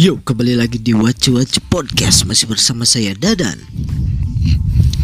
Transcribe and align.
Yuk 0.00 0.24
kembali 0.24 0.56
lagi 0.56 0.80
di 0.80 0.96
Wacu 0.96 1.36
Wacu 1.36 1.60
Podcast. 1.68 2.24
Masih 2.24 2.48
bersama 2.48 2.88
saya 2.88 3.12
Dadan. 3.12 3.60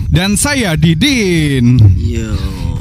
Dan 0.09 0.41
saya 0.41 0.73
Didin. 0.73 1.77
Yuk 2.01 2.81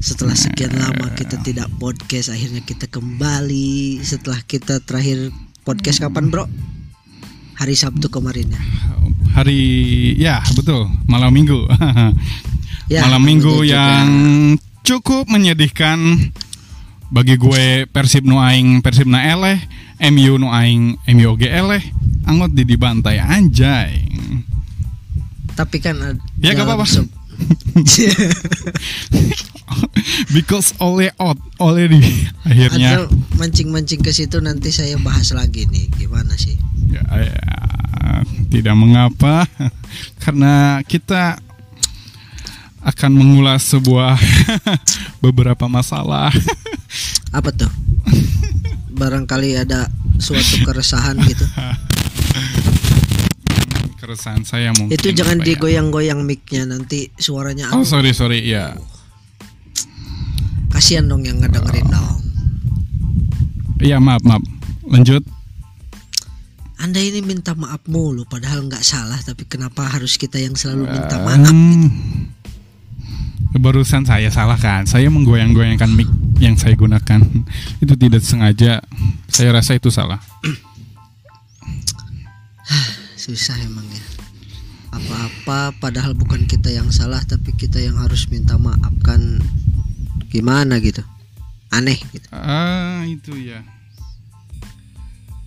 Setelah 0.00 0.32
sekian 0.32 0.72
lama 0.80 1.12
kita 1.12 1.36
tidak 1.44 1.68
podcast 1.76 2.32
Akhirnya 2.32 2.64
kita 2.64 2.88
kembali. 2.88 4.00
Setelah 4.00 4.40
kita 4.48 4.80
terakhir 4.80 5.28
podcast 5.60 6.00
kapan 6.00 6.32
bro? 6.32 6.48
Hari 7.60 7.76
Sabtu 7.76 8.08
kemarin 8.08 8.56
ya? 8.56 8.60
Hari 9.36 9.60
ya 10.16 10.40
betul. 10.56 10.88
Malam 11.04 11.28
minggu. 11.28 11.60
Ya, 12.90 13.06
Malam 13.06 13.22
minggu 13.22 13.62
juga- 13.62 13.70
yang 13.70 14.08
cukup 14.82 15.30
menyedihkan 15.30 16.32
Bagi 17.06 17.38
gue 17.38 17.86
Persib 17.86 18.26
nu 18.26 18.42
aing 18.42 18.82
Persib 18.82 19.06
na 19.06 19.22
eleh 19.30 19.62
MU 20.02 20.36
nu 20.36 20.48
aing 20.48 20.96
MU 21.10 21.26
oge 21.30 21.46
eleh 21.46 21.82
Anggot 22.22 22.50
di 22.50 22.64
dibantai 22.64 23.16
anjay 23.16 24.00
Tapi 25.52 25.76
kan 25.78 25.96
ad- 26.00 26.22
Ya, 26.38 26.52
gak 26.52 26.64
apa-apa. 26.64 26.84
se- 26.84 27.04
Because 30.30 30.76
oleh 30.78 31.08
out 31.16 31.38
oleh 31.58 31.88
di 31.88 32.00
akhirnya 32.48 33.06
mancing-mancing 33.36 34.00
ke 34.00 34.10
situ 34.10 34.36
nanti 34.38 34.68
saya 34.68 34.96
bahas 34.98 35.30
lagi 35.30 35.64
nih 35.66 35.88
Gimana 35.96 36.34
sih? 36.34 36.56
ya, 36.86 37.00
ya, 37.06 37.40
tidak 38.50 38.74
mengapa 38.74 39.46
karena 40.22 40.80
kita 40.84 41.38
akan 42.80 43.12
mengulas 43.12 43.64
sebuah 43.66 44.16
beberapa 45.18 45.64
masalah 45.66 46.32
Apa 47.30 47.52
tuh? 47.54 47.70
Barangkali 48.92 49.56
ada 49.56 49.88
suatu 50.20 50.60
keresahan 50.64 51.16
gitu. 51.24 51.44
Keresahan 54.00 54.42
saya 54.48 54.72
mungkin 54.72 54.96
Itu 54.96 55.12
jangan 55.12 55.44
ya. 55.44 55.52
digoyang-goyang 55.52 56.24
mic-nya 56.24 56.64
nanti 56.64 57.12
suaranya 57.20 57.68
oh 57.76 57.84
sorry 57.84 58.16
sorry 58.16 58.40
ya 58.40 58.72
kasihan 60.72 61.04
dong 61.04 61.20
yang 61.20 61.36
ngedengerin 61.36 61.84
dong. 61.92 62.16
iya 63.84 64.00
maaf 64.00 64.24
maaf. 64.24 64.40
Lanjut. 64.88 65.20
Anda 66.80 66.96
ini 67.04 67.20
minta 67.20 67.52
maaf 67.52 67.84
mulu 67.84 68.24
padahal 68.24 68.64
nggak 68.64 68.80
salah 68.80 69.20
tapi 69.20 69.44
kenapa 69.44 69.84
harus 69.84 70.16
kita 70.16 70.40
yang 70.40 70.56
selalu 70.56 70.88
minta 70.88 71.20
maaf? 71.20 71.52
Hmm, 71.52 71.92
barusan 73.60 74.08
saya 74.08 74.32
salah 74.32 74.56
kan? 74.56 74.88
Saya 74.88 75.12
menggoyang-goyangkan 75.12 75.92
mic 75.92 76.08
yang 76.40 76.56
saya 76.56 76.72
gunakan 76.72 77.20
itu 77.78 77.94
tidak 77.94 78.20
sengaja 78.20 78.80
saya 79.28 79.50
rasa 79.52 79.76
itu 79.76 79.88
salah 79.88 80.18
Susah 83.14 83.52
emang 83.60 83.84
ya. 83.86 84.04
Apa-apa 84.90 85.58
padahal 85.76 86.14
bukan 86.14 86.44
kita 86.44 86.66
yang 86.68 86.88
salah 86.88 87.20
tapi 87.22 87.52
kita 87.52 87.78
yang 87.78 87.94
harus 87.94 88.26
minta 88.26 88.56
maaf 88.56 88.90
kan 89.00 89.20
gimana 90.26 90.80
gitu. 90.80 91.04
Aneh 91.68 92.00
gitu. 92.10 92.26
ah 92.32 93.04
itu 93.04 93.30
ya 93.36 93.62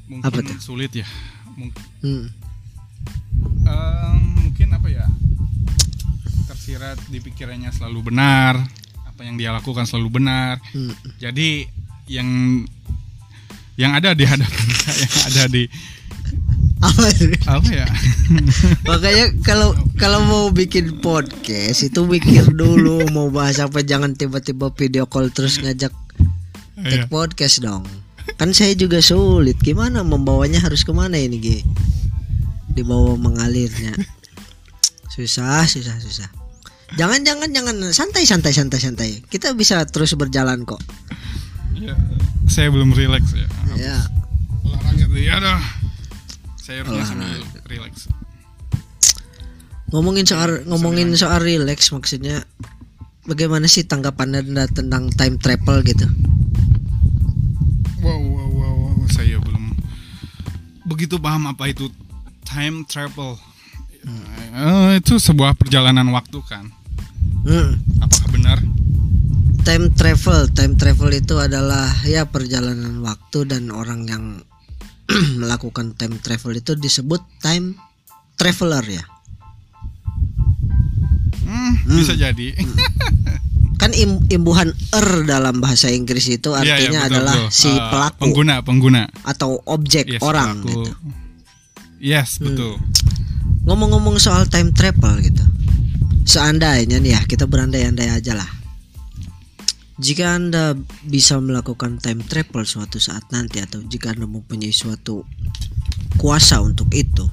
mungkin 0.05 0.23
Apa 0.23 0.39
tuh? 0.39 0.55
sulit 0.61 0.93
ya 0.93 1.07
Mung- 1.53 1.75
Hmm. 1.99 2.31
Em, 3.63 4.15
mungkin 4.39 4.67
apa 4.71 4.87
ya 4.87 5.03
tersirat 6.45 6.95
di 7.07 7.19
pikirannya 7.19 7.67
selalu 7.69 8.07
benar 8.07 8.63
apa 9.23 9.31
yang 9.31 9.39
dia 9.39 9.55
lakukan 9.55 9.87
selalu 9.87 10.19
benar 10.19 10.59
Hmm. 10.75 10.91
jadi 11.15 11.63
yang 12.11 12.27
yang 13.79 13.95
ada 13.95 14.11
di 14.11 14.27
hadapan 14.27 14.65
yang 14.99 15.13
ada 15.31 15.43
di 15.47 15.63
Apa 16.83 17.07
sih? 17.07 17.31
apa 17.47 17.69
ya 17.71 17.87
Makanya 18.91 19.31
kalau 19.39 19.71
kalau 19.95 20.19
mau 20.27 20.45
bikin 20.51 20.99
podcast 20.99 21.87
itu 21.87 22.03
mikir 22.03 22.51
dulu 22.51 23.07
mau 23.07 23.31
bahas 23.31 23.63
apa 23.63 23.79
jangan 23.79 24.11
tiba-tiba 24.11 24.75
video 24.75 25.07
call 25.07 25.31
terus 25.31 25.63
ngajak 25.63 25.95
Iya. 26.75 26.83
take 26.83 27.07
podcast 27.07 27.63
dong. 27.63 27.87
Kan 28.35 28.51
saya 28.51 28.75
juga 28.75 28.99
sulit. 28.99 29.55
Gimana 29.55 30.03
membawanya 30.03 30.59
harus 30.59 30.83
ke 30.83 30.91
mana 30.91 31.15
ini 31.15 31.39
Gi? 31.39 31.59
Dibawa 32.75 33.15
mengalirnya. 33.15 33.93
Susah, 35.07 35.63
susah, 35.63 35.95
susah. 35.95 36.27
Jangan, 36.93 37.25
jangan, 37.25 37.49
jangan. 37.49 37.75
Santai, 37.89 38.23
santai, 38.23 38.53
santai, 38.53 38.77
santai. 38.77 39.09
Kita 39.25 39.57
bisa 39.57 39.81
terus 39.89 40.13
berjalan 40.13 40.61
kok. 40.61 40.77
Ya, 41.73 41.97
saya 42.47 42.69
belum 42.71 42.93
rileks 42.95 43.33
ya 43.35 43.47
Ya, 43.75 43.97
olahraga 44.63 45.03
tuh 45.03 45.19
ya 45.19 45.35
dah 45.35 45.59
saya 46.55 46.85
Olahraga. 46.87 47.43
rileks 47.67 48.07
ngomongin 49.91 50.23
soal 50.23 50.63
ngomongin 50.63 51.11
soal 51.13 51.43
relax 51.43 51.91
maksudnya 51.91 52.47
bagaimana 53.27 53.67
sih 53.67 53.83
tanggapan 53.83 54.39
Anda 54.39 54.65
tentang 54.71 55.11
time 55.13 55.35
travel 55.37 55.83
gitu? 55.83 56.07
wow, 57.99 58.15
wow 58.21 58.47
wow 58.47 58.73
wow 58.95 58.95
saya 59.11 59.37
belum 59.43 59.75
begitu 60.87 61.19
paham 61.19 61.51
apa 61.51 61.67
itu 61.67 61.91
time 62.47 62.85
travel 62.87 63.35
Eh, 64.53 64.99
itu 64.99 65.15
sebuah 65.15 65.55
perjalanan 65.55 66.05
waktu 66.11 66.35
kan 66.43 66.67
Hmm. 67.43 67.75
apakah 67.99 68.27
benar 68.29 68.59
Time 69.63 69.87
travel, 69.89 70.51
time 70.51 70.75
travel 70.75 71.07
itu 71.09 71.37
adalah 71.37 71.87
ya 72.03 72.23
perjalanan 72.25 72.99
waktu 72.99 73.47
dan 73.47 73.71
orang 73.71 74.03
yang 74.03 74.23
melakukan 75.39 75.95
time 75.95 76.19
travel 76.19 76.51
itu 76.51 76.75
disebut 76.75 77.23
time 77.39 77.79
traveler 78.35 78.83
ya. 78.83 79.03
Hmm, 81.43 81.73
bisa 81.87 82.11
jadi. 82.13 82.59
Kan 83.81 83.91
im- 83.93 84.27
imbuhan 84.27 84.67
er 84.91 85.23
dalam 85.23 85.59
bahasa 85.59 85.87
Inggris 85.87 86.27
itu 86.27 86.51
Iya, 86.51 86.59
iya, 86.59 86.71
artinya 86.75 86.99
betul, 86.99 87.09
adalah 87.09 87.35
betul. 87.37 87.55
si 87.55 87.69
Eh, 87.69 87.79
pelaku 87.87 88.19
pengguna, 88.19 88.55
pengguna. 88.61 89.03
atau 89.23 89.63
objek 89.63 90.05
Yes, 90.09 90.19
orang 90.19 90.59
pelaku. 90.59 90.71
gitu. 90.83 90.91
Yes, 91.99 92.35
betul. 92.37 92.83
Ngomong-ngomong 93.63 94.19
soal 94.19 94.43
time 94.45 94.71
travel 94.71 95.19
gitu. 95.21 95.43
Seandainya 96.23 97.03
nih 97.03 97.19
ya, 97.19 97.21
kita 97.27 97.45
berandai-andai 97.45 98.07
aja 98.07 98.33
lah. 98.35 98.47
Jika 99.99 100.35
Anda 100.35 100.73
bisa 101.05 101.37
melakukan 101.37 102.01
time 102.01 102.25
travel 102.25 102.65
suatu 102.65 102.97
saat 102.97 103.29
nanti 103.29 103.61
atau 103.61 103.83
jika 103.85 104.15
Anda 104.15 104.25
mempunyai 104.25 104.73
suatu 104.73 105.21
kuasa 106.17 106.63
untuk 106.65 106.89
itu, 106.95 107.29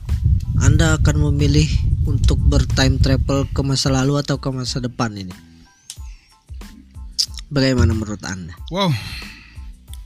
Anda 0.61 1.01
akan 1.01 1.31
memilih 1.31 1.67
untuk 2.05 2.37
bertime 2.37 3.01
travel 3.01 3.49
ke 3.49 3.61
masa 3.65 3.89
lalu 3.89 4.21
atau 4.21 4.37
ke 4.37 4.51
masa 4.53 4.83
depan 4.83 5.15
ini. 5.17 5.33
Bagaimana 7.49 7.97
menurut 7.97 8.23
Anda? 8.29 8.55
Wow. 8.69 8.93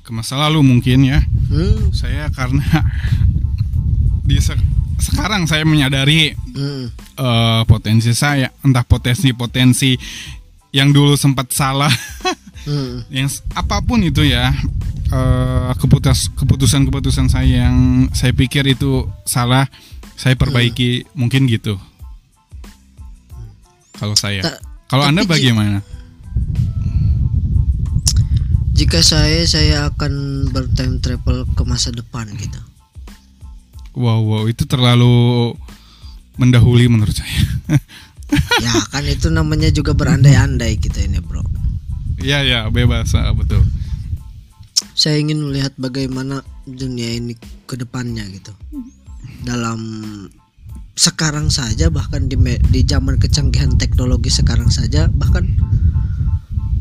Ke 0.04 0.12
masa 0.12 0.36
lalu 0.36 0.62
mungkin 0.62 1.04
ya. 1.08 1.20
Hmm, 1.50 1.90
Saya 1.90 2.28
karena 2.30 2.64
di 4.28 4.38
sekarang 5.04 5.44
saya 5.44 5.68
menyadari 5.68 6.32
hmm, 6.32 6.84
eh, 7.20 7.62
potensi 7.68 8.16
saya, 8.16 8.48
entah 8.64 8.82
potensi-potensi 8.88 9.92
yang 10.72 10.90
dulu 10.90 11.14
sempat 11.14 11.52
salah, 11.52 11.92
hmm. 12.68 13.12
yang 13.12 13.28
apa 13.52 13.84
pun 13.84 14.00
itu 14.00 14.24
ya. 14.24 14.48
eh, 15.04 15.70
keputus 15.76 16.32
keputusan-keputusan 16.32 17.28
saya 17.28 17.68
yang 17.68 18.08
saya 18.16 18.32
pikir 18.32 18.64
itu 18.64 19.04
salah, 19.28 19.68
saya 20.16 20.34
perbaiki 20.34 21.04
mungkin 21.12 21.44
gitu. 21.46 21.76
Kalau 23.94 24.16
saya. 24.16 24.42
Ta- 24.42 24.62
Kalau 24.90 25.04
Anda 25.06 25.22
bagaimana? 25.28 25.84
Jika 28.74 29.06
saya, 29.06 29.46
saya 29.46 29.86
akan 29.86 30.46
bertime 30.50 30.98
travel 30.98 31.46
ke 31.54 31.62
masa 31.62 31.94
depan 31.94 32.26
gitu. 32.34 32.58
Wow, 33.94 34.20
wow, 34.26 34.42
itu 34.50 34.66
terlalu 34.66 35.54
mendahului 36.34 36.90
menurut 36.90 37.14
saya. 37.14 37.42
ya 38.64 38.74
kan 38.90 39.06
itu 39.06 39.30
namanya 39.30 39.70
juga 39.70 39.94
berandai-andai 39.94 40.74
kita 40.82 41.06
ini 41.06 41.22
bro 41.22 41.44
Iya, 42.24 42.40
ya, 42.42 42.60
bebas, 42.72 43.12
ah, 43.14 43.30
betul. 43.36 43.62
saya 44.94 45.18
ingin 45.18 45.42
melihat 45.42 45.74
bagaimana 45.76 46.40
dunia 46.64 47.18
ini 47.18 47.34
ke 47.66 47.74
depannya 47.74 48.22
gitu 48.30 48.54
dalam 49.42 49.78
sekarang 50.94 51.50
saja 51.50 51.90
bahkan 51.90 52.30
di 52.30 52.38
di 52.70 52.80
zaman 52.86 53.18
kecanggihan 53.18 53.74
teknologi 53.74 54.30
sekarang 54.30 54.70
saja 54.70 55.10
bahkan 55.10 55.50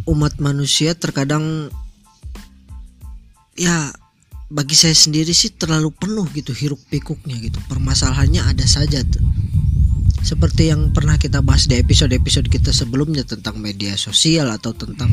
umat 0.06 0.38
manusia 0.38 0.94
terkadang 0.94 1.74
ya 3.58 3.90
bagi 4.54 4.78
saya 4.78 4.94
sendiri 4.94 5.34
sih 5.34 5.50
terlalu 5.58 5.90
penuh 5.90 6.30
gitu 6.30 6.54
hiruk 6.54 6.78
pikuknya 6.94 7.42
gitu. 7.42 7.58
Permasalahannya 7.66 8.46
ada 8.46 8.66
saja 8.70 9.02
tuh. 9.02 9.26
Seperti 10.22 10.70
yang 10.70 10.94
pernah 10.94 11.18
kita 11.18 11.42
bahas 11.42 11.66
di 11.66 11.82
episode-episode 11.82 12.48
kita 12.48 12.70
sebelumnya 12.70 13.26
tentang 13.26 13.58
media 13.58 13.98
sosial 13.98 14.54
atau 14.54 14.72
tentang 14.78 15.10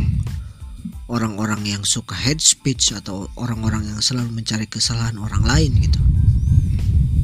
orang-orang 1.09 1.67
yang 1.67 1.83
suka 1.83 2.15
head 2.15 2.39
speech 2.39 2.93
atau 2.93 3.27
orang-orang 3.41 3.89
yang 3.89 3.99
selalu 4.05 4.31
mencari 4.31 4.69
kesalahan 4.69 5.17
orang 5.19 5.43
lain 5.43 5.73
gitu. 5.89 6.01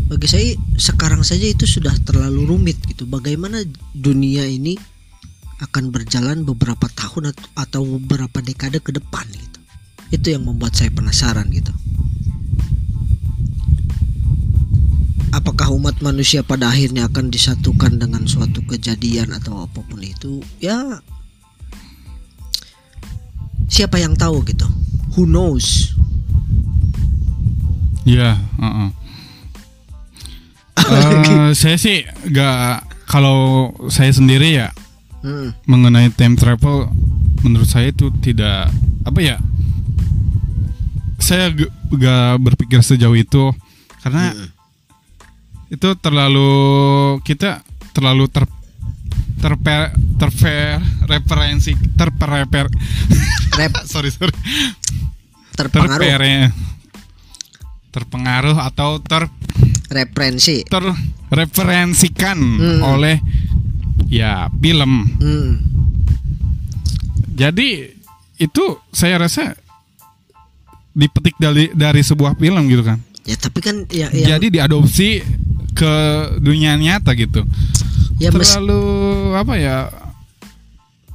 bagi 0.07 0.31
saya 0.31 0.55
sekarang 0.79 1.27
saja 1.27 1.51
itu 1.51 1.67
sudah 1.67 1.93
terlalu 2.07 2.49
rumit 2.49 2.79
gitu. 2.89 3.05
Bagaimana 3.05 3.61
dunia 3.93 4.47
ini 4.49 4.79
akan 5.61 5.91
berjalan 5.91 6.47
beberapa 6.47 6.87
tahun 6.95 7.35
at- 7.35 7.51
atau 7.59 7.83
beberapa 7.99 8.39
dekade 8.41 8.79
ke 8.79 8.95
depan 8.95 9.27
gitu 9.35 9.56
itu 10.15 10.35
yang 10.35 10.47
membuat 10.47 10.75
saya 10.77 10.91
penasaran 10.93 11.49
gitu. 11.51 11.73
Apakah 15.35 15.69
umat 15.77 16.01
manusia 16.01 16.41
pada 16.41 16.73
akhirnya 16.73 17.07
akan 17.13 17.29
disatukan 17.29 18.01
dengan 18.01 18.25
suatu 18.25 18.65
kejadian 18.65 19.37
atau 19.37 19.69
apa 19.69 19.85
pun 19.85 20.01
itu? 20.01 20.41
Ya 20.63 21.03
siapa 23.69 24.01
yang 24.01 24.17
tahu 24.17 24.41
gitu. 24.49 24.65
Who 25.17 25.29
knows? 25.29 25.93
Ya, 28.07 28.39
heeh. 28.39 28.91
Eh, 30.87 31.51
saya 31.51 31.75
sih 31.83 32.07
gak 32.31 32.87
kalau 33.11 33.75
saya 33.91 34.15
sendiri 34.15 34.55
ya 34.55 34.71
Hmm, 35.27 35.51
mengenai 35.67 36.07
time 36.15 36.39
travel 36.39 36.87
menurut 37.43 37.67
saya 37.67 37.91
itu 37.91 38.15
tidak 38.23 38.71
apa 39.03 39.19
ya 39.19 39.37
saya 41.27 41.51
gak 41.91 42.39
berpikir 42.39 42.87
sejauh 42.87 43.19
itu. 43.19 43.51
Karena 44.07 44.31
hmm. 44.31 45.75
itu 45.75 45.99
terlalu 45.99 46.51
kita 47.27 47.67
terlalu 47.91 48.31
ter 48.31 48.47
terpe 49.43 49.91
terpe 50.17 50.79
referensi 51.11 51.75
terpereper 51.99 52.71
Rep, 53.59 53.73
sorry 53.91 54.15
sorry. 54.15 54.31
Terpengaruh. 55.59 55.99
Terpere 55.99 56.37
terpengaruh 57.91 58.57
atau 58.61 59.01
ter 59.01 59.27
referensi. 59.91 60.63
terreferensikan 60.69 62.39
Hmm. 62.39 62.81
oleh 62.85 63.17
ya 64.07 64.47
film. 64.61 64.93
Hmm, 65.19 65.51
Jadi 67.37 67.85
itu 68.41 68.65
saya 68.93 69.21
rasa 69.21 69.57
dipetik 70.97 71.37
dari 71.37 71.69
dari 71.71 72.01
sebuah 72.01 72.35
film 72.35 72.65
gitu 72.67 72.81
kan. 72.83 72.97
ya 73.23 73.37
tapi 73.37 73.61
kan 73.61 73.85
ya 73.87 74.09
ya, 74.09 74.37
Jadi 74.37 74.49
diadopsi 74.51 75.21
ke 75.71 75.93
dunia 76.39 76.73
nyata 76.75 77.13
gitu. 77.13 77.45
ya 78.17 78.33
mes- 78.33 78.49
Terlalu 78.49 78.81
apa 79.37 79.55
ya? 79.55 79.77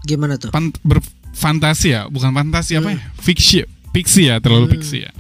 gimana 0.02 0.38
tuh 0.38 0.50
Pan, 0.50 0.70
berfantasi 0.82 1.88
ya, 1.90 2.02
bukan 2.08 2.30
fantasi 2.30 2.78
apa 2.78 2.90
Hmm. 2.90 2.98
ya? 2.98 3.02
Fiksi, 3.18 3.58
fiksi 3.90 4.22
ya, 4.28 4.38
terlalu 4.38 4.70
Hmm. 4.70 4.74
fiksi 4.78 4.98
ya. 5.02 5.12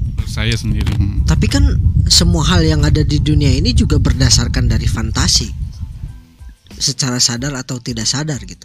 Menurut 0.00 0.28
saya 0.28 0.52
sendiri. 0.52 0.92
Hmm. 0.96 1.24
Tapi 1.24 1.46
kan 1.46 1.64
semua 2.08 2.44
hal 2.44 2.64
yang 2.64 2.80
ada 2.82 3.00
di 3.00 3.20
dunia 3.20 3.52
ini 3.52 3.72
juga 3.72 3.96
berdasarkan 3.96 4.64
dari 4.66 4.84
fantasi. 4.84 5.48
Secara 6.76 7.20
sadar 7.20 7.52
atau 7.52 7.76
tidak 7.78 8.04
sadar 8.04 8.40
gitu. 8.42 8.64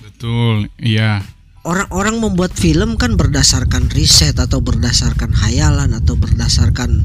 Betul, 0.00 0.68
iya. 0.78 1.22
Orang-orang 1.68 2.24
membuat 2.24 2.56
film 2.56 2.96
kan 2.96 3.20
berdasarkan 3.20 3.92
riset 3.92 4.40
atau 4.40 4.64
berdasarkan 4.64 5.36
hayalan 5.36 5.92
atau 5.92 6.16
berdasarkan 6.16 7.04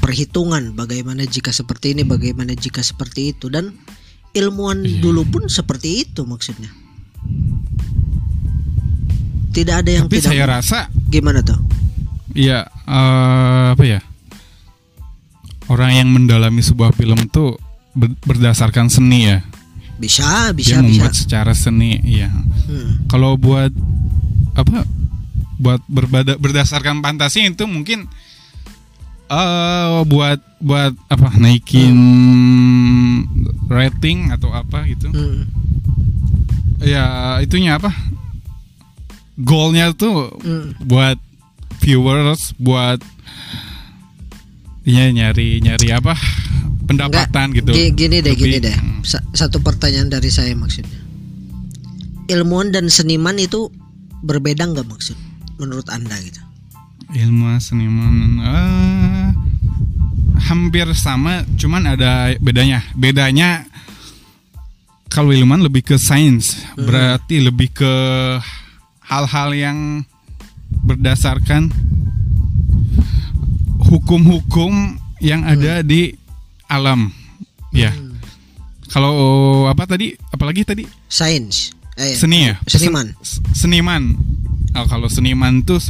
perhitungan 0.00 0.72
bagaimana 0.72 1.28
jika 1.28 1.52
seperti 1.52 1.92
ini, 1.92 2.00
bagaimana 2.00 2.56
jika 2.56 2.80
seperti 2.80 3.36
itu 3.36 3.52
dan 3.52 3.76
ilmuwan 4.32 4.80
Iya. 4.80 5.04
dulu 5.04 5.28
pun 5.28 5.42
seperti 5.52 6.08
itu 6.08 6.24
maksudnya. 6.24 6.72
Tidak 9.52 9.74
ada 9.84 9.90
yang 9.92 10.08
Tapi 10.08 10.24
tidak 10.24 10.32
saya 10.32 10.44
rasa 10.48 10.78
gimana 11.12 11.44
tuh? 11.44 11.60
Iya, 12.32 12.64
eh, 12.88 13.66
apa 13.76 13.84
ya? 13.84 14.00
Orang 15.68 15.92
yang 15.92 16.08
mendalami 16.08 16.64
sebuah 16.64 16.96
film 16.96 17.28
ber- 17.28 18.16
berdasarkan 18.24 18.88
seni 18.88 19.28
ya. 19.28 19.44
Bisa, 20.02 20.50
Dia 20.50 20.50
bisa, 20.50 20.76
bisa. 20.76 20.82
membuat 20.82 21.14
secara 21.14 21.52
seni, 21.54 22.02
iya. 22.02 22.26
Hmm. 22.26 23.06
Kalau 23.06 23.38
buat 23.38 23.70
apa? 24.52 24.82
Buat 25.62 25.78
berbada, 25.86 26.34
berdasarkan 26.34 26.98
fantasi 26.98 27.46
itu 27.46 27.62
mungkin 27.64 28.10
eh 29.30 30.02
buat 30.04 30.42
buat 30.58 30.92
apa? 31.06 31.38
Naikin 31.38 31.94
rating 33.70 34.34
atau 34.34 34.50
apa 34.50 34.84
gitu. 34.90 35.06
Hmm. 35.08 35.46
Ya, 36.82 37.38
itunya 37.38 37.78
apa? 37.78 37.94
Goalnya 39.38 39.94
tuh 39.94 40.34
Hmm. 40.42 40.74
buat 40.82 41.16
viewers 41.78 42.54
buat 42.58 42.98
ya 44.82 45.06
nyari 45.08 45.62
nyari 45.62 45.94
apa 45.94 46.18
pendapatan 46.84 47.28
Enggak, 47.48 47.56
gitu 47.58 47.70
gi- 47.72 47.92
Gini 47.92 48.18
deh, 48.18 48.32
gini 48.32 48.58
deh. 48.58 48.72
hmm. 48.72 49.02
Sa- 49.02 49.24
Satu 49.32 49.58
pertanyaan 49.58 50.08
dari 50.08 50.28
saya 50.28 50.52
maksudnya. 50.52 50.98
Ilmuwan 52.24 52.70
dan 52.70 52.86
seniman 52.86 53.36
itu 53.36 53.68
berbeda 54.20 54.62
nggak 54.64 54.86
maksud 54.86 55.18
menurut 55.56 55.86
anda 55.88 56.14
gitu? 56.18 56.38
ilmu 57.12 57.44
seniman 57.58 58.14
eh, 58.40 59.28
hampir 60.42 60.88
sama 60.92 61.44
cuman 61.52 61.84
ada 61.90 62.32
bedanya 62.38 62.80
bedanya 62.94 63.68
kalau 65.06 65.28
ilmuwan 65.28 65.60
lebih 65.60 65.84
ke 65.84 66.00
sains 66.00 66.64
Hmm. 66.72 66.88
berarti 66.88 67.36
lebih 67.42 67.68
ke 67.70 67.92
hal-hal 69.02 69.52
yang 69.52 69.78
berdasarkan 70.80 71.68
hukum-hukum 73.82 74.96
yang 75.20 75.44
ada 75.44 75.84
di 75.84 76.16
alam 76.72 77.12
ya 77.70 77.92
Hmm. 77.92 78.10
Kalau 78.92 79.12
apa 79.72 79.88
tadi? 79.88 80.12
Apalagi 80.28 80.68
tadi 80.68 80.84
Sains. 81.08 81.72
Eh, 81.96 82.12
seni 82.12 82.52
ya? 82.52 82.60
Seniman. 82.68 83.16
Sen- 83.24 83.40
seniman. 83.56 84.02
Oh, 84.76 84.84
kalau 84.84 85.08
seniman 85.08 85.64
tuh 85.64 85.80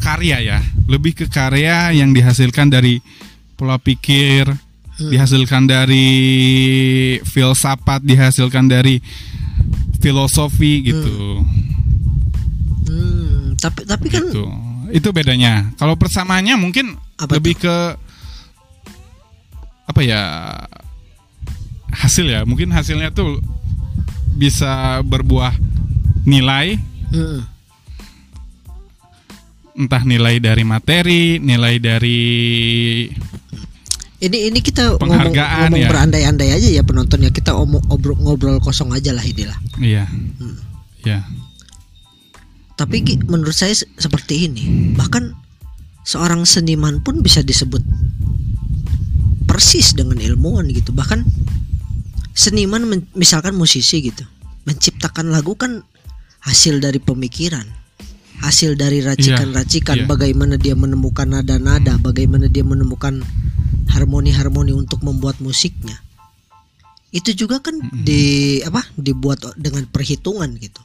karya 0.00 0.40
ya, 0.40 0.58
lebih 0.88 1.12
ke 1.12 1.28
karya 1.28 1.92
yang 1.92 2.16
dihasilkan 2.16 2.72
dari 2.72 3.04
pola 3.52 3.76
pikir, 3.76 4.48
Hmm. 4.48 5.12
dihasilkan 5.12 5.68
dari 5.68 6.08
filsafat, 7.20 8.00
dihasilkan 8.00 8.64
dari 8.64 8.96
filosofi 10.00 10.88
gitu. 10.88 11.44
Hmm, 12.88 13.60
tapi 13.60 13.84
tapi 13.84 14.06
kan 14.08 14.24
Gitu. 14.28 14.44
Itu 14.88 15.12
bedanya. 15.12 15.74
Kalau 15.76 16.00
persamaannya 16.00 16.56
mungkin 16.56 16.96
Apa 17.20 17.36
lebih 17.36 17.60
ke 17.60 17.76
apa 19.96 20.04
ya? 20.04 20.22
Hasil 21.96 22.28
ya, 22.28 22.44
mungkin 22.44 22.68
hasilnya 22.68 23.16
tuh 23.16 23.40
bisa 24.36 25.00
berbuah 25.00 25.56
nilai 26.28 26.76
hmm, 27.08 27.40
entah 29.80 30.04
nilai 30.04 30.36
dari 30.36 30.68
materi, 30.68 31.40
nilai 31.40 31.80
dari 31.80 32.20
ini 34.20 34.38
ini 34.52 34.60
kita 34.60 35.00
ngomong, 35.00 35.00
Penghargaan 35.00 35.72
ngomong 35.72 35.80
ya. 35.80 35.88
berandai-andai 35.88 36.50
aja 36.52 36.68
ya 36.68 36.84
penontonnya 36.84 37.32
kita 37.32 37.56
omong 37.56 37.80
obrol 37.88 38.20
ngobrol 38.20 38.60
kosong 38.60 38.92
aja 38.92 39.16
lah 39.16 39.24
inilah. 39.24 39.56
iya. 39.80 40.04
Hmm. 40.12 40.60
Ya. 41.08 41.24
Tapi 42.76 43.00
menurut 43.24 43.56
saya 43.56 43.72
se- 43.72 43.88
seperti 43.96 44.44
ini. 44.52 44.92
Bahkan 44.92 45.32
seorang 46.04 46.44
seniman 46.44 47.00
pun 47.00 47.24
bisa 47.24 47.40
disebut 47.40 47.80
persis 49.56 49.96
dengan 49.96 50.20
ilmuwan 50.20 50.68
gitu. 50.68 50.92
Bahkan 50.92 51.24
seniman 52.36 52.84
men- 52.84 53.08
misalkan 53.16 53.56
musisi 53.56 54.04
gitu, 54.04 54.28
menciptakan 54.68 55.32
lagu 55.32 55.56
kan 55.56 55.80
hasil 56.44 56.76
dari 56.84 57.00
pemikiran, 57.00 57.64
hasil 58.44 58.76
dari 58.76 59.00
racikan-racikan. 59.00 60.04
iya. 60.04 60.06
Bagaimana 60.06 60.60
dia 60.60 60.76
menemukan 60.76 61.24
nada-nada, 61.24 61.96
bagaimana 61.96 62.52
dia 62.52 62.68
menemukan 62.68 63.24
harmoni-harmoni 63.96 64.76
untuk 64.76 65.00
membuat 65.00 65.40
musiknya. 65.40 66.04
Itu 67.08 67.32
juga 67.32 67.64
kan 67.64 67.80
di 68.04 68.60
apa? 68.60 68.84
Dibuat 68.92 69.56
dengan 69.56 69.88
perhitungan 69.88 70.52
gitu 70.60 70.84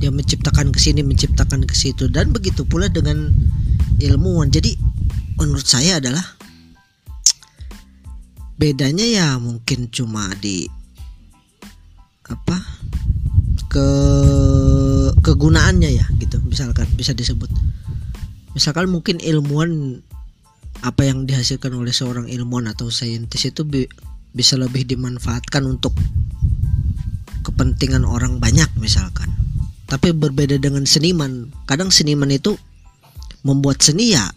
dia 0.00 0.08
menciptakan 0.08 0.72
ke 0.72 0.80
sini 0.80 1.04
menciptakan 1.04 1.68
ke 1.68 1.76
situ 1.76 2.08
dan 2.08 2.32
begitu 2.32 2.64
pula 2.64 2.88
dengan 2.88 3.36
ilmuwan 4.00 4.48
jadi 4.48 4.72
menurut 5.36 5.68
saya 5.68 6.00
adalah 6.00 6.39
bedanya 8.60 9.08
ya 9.08 9.28
mungkin 9.40 9.88
cuma 9.88 10.28
di 10.36 10.68
apa 12.28 12.60
ke 13.72 13.88
kegunaannya 15.24 15.90
ya 15.96 16.06
gitu. 16.20 16.36
Misalkan 16.44 16.84
bisa 16.92 17.16
disebut. 17.16 17.48
Misalkan 18.52 18.92
mungkin 18.92 19.16
ilmuwan 19.16 20.04
apa 20.84 21.08
yang 21.08 21.24
dihasilkan 21.24 21.72
oleh 21.72 21.94
seorang 21.96 22.28
ilmuwan 22.28 22.68
atau 22.68 22.92
saintis 22.92 23.48
itu 23.48 23.64
bi- 23.64 23.88
bisa 24.36 24.60
lebih 24.60 24.84
dimanfaatkan 24.84 25.64
untuk 25.64 25.96
kepentingan 27.40 28.04
orang 28.04 28.36
banyak 28.42 28.68
misalkan. 28.76 29.32
Tapi 29.88 30.12
berbeda 30.12 30.60
dengan 30.60 30.84
seniman. 30.84 31.48
Kadang 31.64 31.88
seniman 31.88 32.28
itu 32.28 32.60
membuat 33.40 33.80
seni 33.80 34.12
ya 34.12 34.28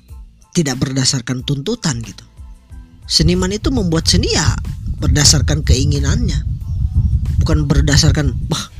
tidak 0.55 0.79
berdasarkan 0.79 1.43
tuntutan 1.43 1.99
gitu. 1.99 2.23
Seniman 3.03 3.51
itu 3.51 3.69
membuat 3.69 4.07
seni 4.07 4.31
ya 4.31 4.55
berdasarkan 5.03 5.67
keinginannya, 5.67 6.39
bukan 7.43 7.67
berdasarkan 7.67 8.31
wah 8.47 8.71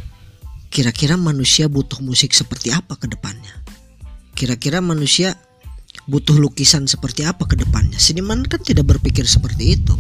kira-kira 0.72 1.20
manusia 1.20 1.70
butuh 1.70 2.00
musik 2.00 2.32
seperti 2.34 2.72
apa 2.72 2.96
ke 2.96 3.12
depannya. 3.12 3.54
Kira-kira 4.34 4.82
manusia 4.82 5.38
butuh 6.10 6.36
lukisan 6.36 6.90
seperti 6.90 7.24
apa 7.24 7.46
ke 7.46 7.56
depannya. 7.60 8.00
Seniman 8.00 8.44
kan 8.48 8.64
tidak 8.64 8.90
berpikir 8.90 9.28
seperti 9.28 9.78
itu. 9.78 9.94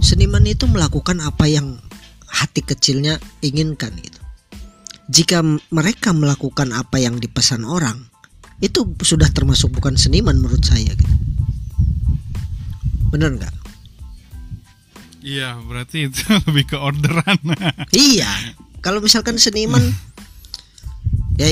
Seniman 0.00 0.46
itu 0.48 0.64
melakukan 0.64 1.20
apa 1.20 1.44
yang 1.50 1.78
hati 2.26 2.64
kecilnya 2.64 3.20
inginkan 3.44 3.94
gitu. 4.00 4.20
Jika 5.12 5.44
mereka 5.68 6.16
melakukan 6.16 6.72
apa 6.72 6.96
yang 6.96 7.20
dipesan 7.20 7.68
orang, 7.68 8.08
itu 8.64 8.96
sudah 9.04 9.28
termasuk 9.28 9.68
bukan 9.76 10.00
seniman 10.00 10.40
menurut 10.40 10.64
saya 10.64 10.96
gitu. 10.96 11.33
Bener 13.14 13.30
nggak? 13.30 13.54
Iya, 15.22 15.54
berarti 15.62 16.10
itu 16.10 16.26
lebih 16.50 16.74
ke 16.74 16.76
orderan. 16.82 17.38
iya. 17.94 18.26
Kalau 18.82 18.98
misalkan 18.98 19.38
seniman 19.38 19.80
ya 21.40 21.46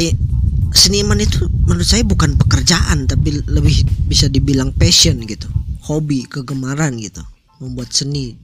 seniman 0.74 1.22
itu 1.22 1.46
menurut 1.64 1.86
saya 1.86 2.02
bukan 2.02 2.34
pekerjaan 2.34 3.06
tapi 3.06 3.38
lebih 3.46 3.86
bisa 4.10 4.26
dibilang 4.26 4.74
passion 4.74 5.22
gitu. 5.22 5.46
Hobi, 5.86 6.26
kegemaran 6.26 6.98
gitu. 6.98 7.22
Membuat 7.62 7.94
seni. 7.94 8.34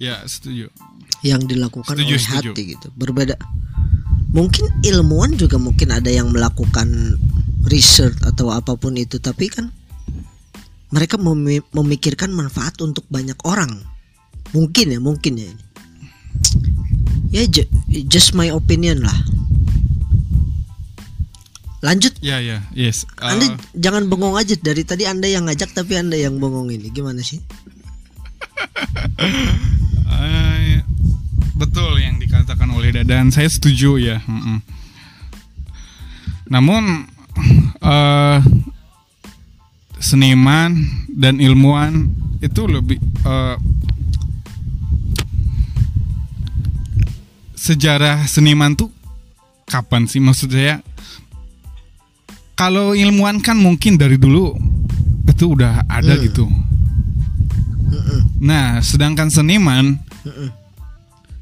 Ya, 0.00 0.24
setuju. 0.24 0.72
Yang 1.20 1.56
dilakukan 1.56 1.92
Setuju, 1.96 2.16
oleh 2.16 2.24
setuju. 2.24 2.50
hati 2.52 2.62
gitu. 2.76 2.88
Berbeda. 2.96 3.36
Mungkin 4.34 4.82
ilmuwan 4.82 5.36
juga 5.36 5.60
mungkin 5.60 5.92
ada 5.94 6.08
yang 6.10 6.32
melakukan 6.32 7.20
research 7.68 8.18
atau 8.24 8.50
apa 8.52 8.74
pun 8.76 8.98
itu 8.98 9.22
tapi 9.22 9.48
kan 9.48 9.70
mereka 10.94 11.18
memi- 11.18 11.66
memikirkan 11.74 12.30
manfaat 12.30 12.78
untuk 12.78 13.02
banyak 13.10 13.34
orang. 13.42 13.82
Mungkin 14.54 14.94
ya 14.94 15.02
mungkin 15.02 15.34
ya 15.34 15.50
ya 17.34 17.42
ju- 17.50 17.66
just 18.06 18.38
my 18.38 18.54
opinion 18.54 19.02
lah. 19.02 19.18
Lanjut. 21.82 22.14
Ya, 22.24 22.40
ya, 22.40 22.64
yes. 22.72 23.04
anda 23.20 23.44
Uh, 23.44 23.60
jangan 23.76 24.08
bengong 24.08 24.40
aja. 24.40 24.56
Dari 24.56 24.88
tadi 24.88 25.04
anda 25.04 25.28
yang 25.28 25.44
ngajak 25.50 25.76
tapi 25.76 26.00
anda 26.00 26.16
yang 26.16 26.40
bengong 26.40 26.72
ini. 26.72 26.88
Gimana 26.88 27.20
sih? 27.20 27.44
Betul 31.54 32.02
yang 32.02 32.18
dikatakan 32.18 32.66
oleh 32.74 32.90
Dadan, 32.90 33.30
saya 33.30 33.46
setuju 33.46 33.94
ya. 33.96 34.18
mm-mm. 34.26 34.58
Namun 36.50 37.06
eh, 37.78 38.38
seniman 40.04 40.84
dan 41.08 41.40
ilmuwan 41.40 42.12
itu 42.44 42.68
lebih 42.68 43.00
eh, 43.24 43.56
sejarah 47.54 48.28
seniman 48.28 48.76
tuh 48.76 48.92
kapan 49.64 50.04
sih 50.04 50.20
maksud 50.20 50.52
saya? 50.52 50.84
Kalau 52.54 52.94
ilmuwan 52.94 53.42
kan 53.42 53.58
mungkin 53.58 53.98
dari 53.98 54.14
dulu 54.14 54.54
itu 55.26 55.44
udah 55.50 55.88
ada 55.90 56.14
Hmm. 56.14 56.22
gitu. 56.22 56.46
Mm-mm, 57.84 58.20
Nah, 58.38 58.78
sedangkan 58.78 59.26
seniman 59.26 59.98
mm-mm. 60.22 60.48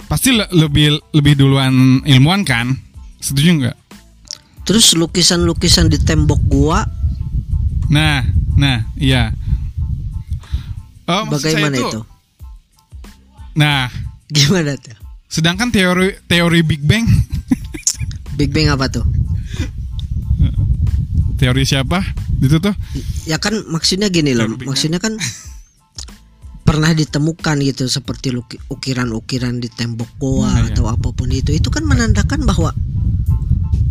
pasti 0.06 0.32
le- 0.32 0.48
lebih 0.54 0.96
lebih 1.12 1.34
duluan 1.36 2.00
ilmuwan 2.06 2.46
kan? 2.46 2.78
Setuju 3.18 3.50
nggak? 3.58 3.76
terus 4.62 4.94
lukisan-lukisan 4.94 5.90
di 5.90 5.98
tembok 5.98 6.38
gua 6.46 6.86
Nah, 7.92 8.24
nah, 8.56 8.88
iya. 8.96 9.36
Oh, 11.04 11.28
bagaimana 11.28 11.76
itu 11.76 12.00
Nah, 13.52 13.92
gimana 14.32 14.72
tuh? 14.80 14.96
Sedangkan 15.28 15.68
teori 15.68 16.16
teori 16.24 16.64
Big 16.64 16.80
Bang, 16.84 17.04
Big 18.40 18.48
Bang 18.48 18.72
apa 18.72 18.88
tuh? 18.88 19.04
Teori 21.36 21.68
siapa? 21.68 22.00
Itu 22.40 22.62
tuh? 22.62 22.72
Ya 23.28 23.36
kan 23.36 23.52
maksudnya 23.68 24.08
gini 24.08 24.32
loh 24.32 24.48
Teori 24.48 24.64
maksudnya 24.64 25.00
kan 25.02 25.18
pernah 26.62 26.94
ditemukan 26.96 27.60
gitu 27.66 27.90
seperti 27.90 28.32
ukiran-ukiran 28.72 29.60
di 29.60 29.68
tembok 29.68 30.08
goa 30.16 30.48
Nah, 30.48 30.64
iya. 30.64 30.72
atau 30.72 30.88
apa 30.88 31.12
pun 31.12 31.28
itu. 31.28 31.52
Itu 31.52 31.68
kan 31.68 31.84
menandakan 31.84 32.48
bahwa 32.48 32.72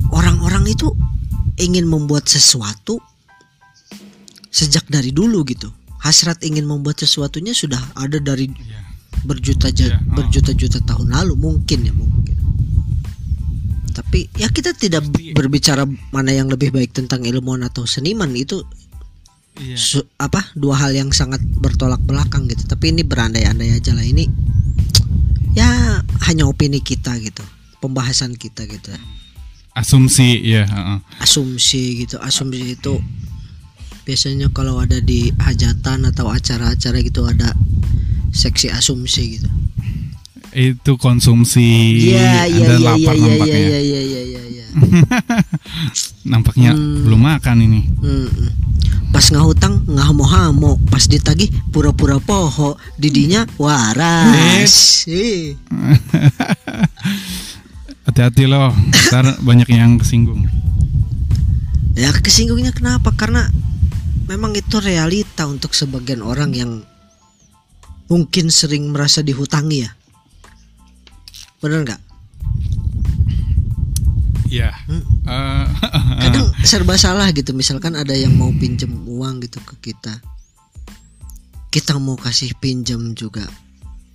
orang-orang 0.10 0.66
itu 0.74 0.90
ingin 1.62 1.86
membuat 1.86 2.26
sesuatu 2.26 2.98
sejak 4.52 4.84
dari 4.86 5.10
dulu 5.10 5.42
gitu 5.48 5.72
hasrat 6.02 6.44
ingin 6.44 6.68
membuat 6.68 7.00
sesuatunya 7.00 7.56
sudah 7.56 7.80
ada 7.96 8.20
dari 8.20 8.52
Iya. 8.52 8.82
berjuta 9.24 9.70
Iya, 9.70 9.98
oh. 9.98 10.18
berjuta-juta 10.18 10.84
tahun 10.84 11.08
lalu 11.14 11.34
mungkin 11.38 11.80
ya 11.86 11.94
mungkin 11.94 12.36
tapi 13.92 14.32
ya 14.36 14.48
kita 14.48 14.72
tidak 14.72 15.04
Pasti. 15.04 15.36
berbicara 15.36 15.84
mana 16.12 16.32
yang 16.32 16.48
lebih 16.48 16.72
baik 16.72 16.92
tentang 16.92 17.24
ilmuwan 17.24 17.64
atau 17.64 17.84
seniman 17.84 18.32
itu 18.34 18.64
Iya. 19.56 19.76
su- 19.76 20.08
apa 20.16 20.48
dua 20.56 20.80
hal 20.80 20.96
yang 20.96 21.12
sangat 21.12 21.44
bertolak 21.60 22.00
belakang 22.02 22.48
gitu 22.48 22.64
tapi 22.66 22.96
ini 22.96 23.04
berandai-andai 23.04 23.76
aja 23.76 23.92
lah 23.92 24.04
ini 24.04 24.32
ya 25.54 26.00
hanya 26.28 26.48
opini 26.48 26.80
kita 26.80 27.20
gitu 27.20 27.44
pembahasan 27.84 28.36
kita 28.36 28.64
gitu 28.66 28.96
Asumsi, 29.72 30.36
ya. 30.44 30.68
heeh. 30.68 31.00
asumsi 31.20 32.04
gitu 32.04 32.20
asumsi 32.20 32.76
itu 32.76 33.00
biasanya 34.02 34.50
kalau 34.50 34.82
ada 34.82 34.98
di 34.98 35.30
hajatan 35.38 36.10
atau 36.10 36.28
acara-acara 36.28 36.98
gitu 37.02 37.26
ada 37.26 37.54
seksi 38.32 38.72
asumsi 38.72 39.38
gitu 39.38 39.50
Itu 40.52 41.00
konsumsi. 41.00 42.12
Anda 42.12 42.44
iya 42.52 42.76
lapar 42.76 43.16
nampaknya. 43.16 43.80
Nampaknya 46.28 46.72
Hmm. 46.76 47.08
belum 47.08 47.22
makan 47.24 47.58
ini. 47.64 47.82
Mm-mm. 48.04 48.52
Pas 49.16 49.32
ngahutang 49.32 49.88
ngahamo-hamo, 49.88 50.76
pas 50.92 51.08
ditagih 51.08 51.48
pura-pura 51.72 52.20
poho, 52.20 52.76
didinya 53.00 53.48
waras. 53.56 55.08
Hati-hati 58.08 58.44
loh, 58.44 58.76
ntar 59.08 59.40
banyak 59.40 59.72
yang 59.72 60.00
kesinggung. 60.00 60.48
Ya 61.96 62.12
kesinggungnya 62.12 62.72
kenapa? 62.72 63.12
Karena 63.16 63.48
memang 64.32 64.56
itu 64.56 64.80
realita 64.80 65.44
untuk 65.44 65.76
sebagian 65.76 66.24
orang 66.24 66.56
yang 66.56 66.72
mungkin 68.08 68.48
sering 68.48 68.88
merasa 68.88 69.20
dihutangi 69.20 69.84
ya. 69.84 69.92
Bener 71.60 71.84
nggak? 71.84 72.02
Iya. 74.48 74.72
Hmm. 74.88 75.04
Eh, 75.28 75.68
Kadang 76.24 76.48
serba 76.64 76.96
salah 76.96 77.28
gitu. 77.36 77.52
Misalkan 77.52 78.00
ada 78.00 78.16
yang 78.16 78.32
mau 78.36 78.52
pinjem 78.56 79.04
uang 79.04 79.44
gitu 79.44 79.60
ke 79.68 79.92
kita, 79.92 80.24
kita 81.68 82.00
mau 82.00 82.16
kasih 82.16 82.56
pinjam 82.60 83.12
juga. 83.12 83.44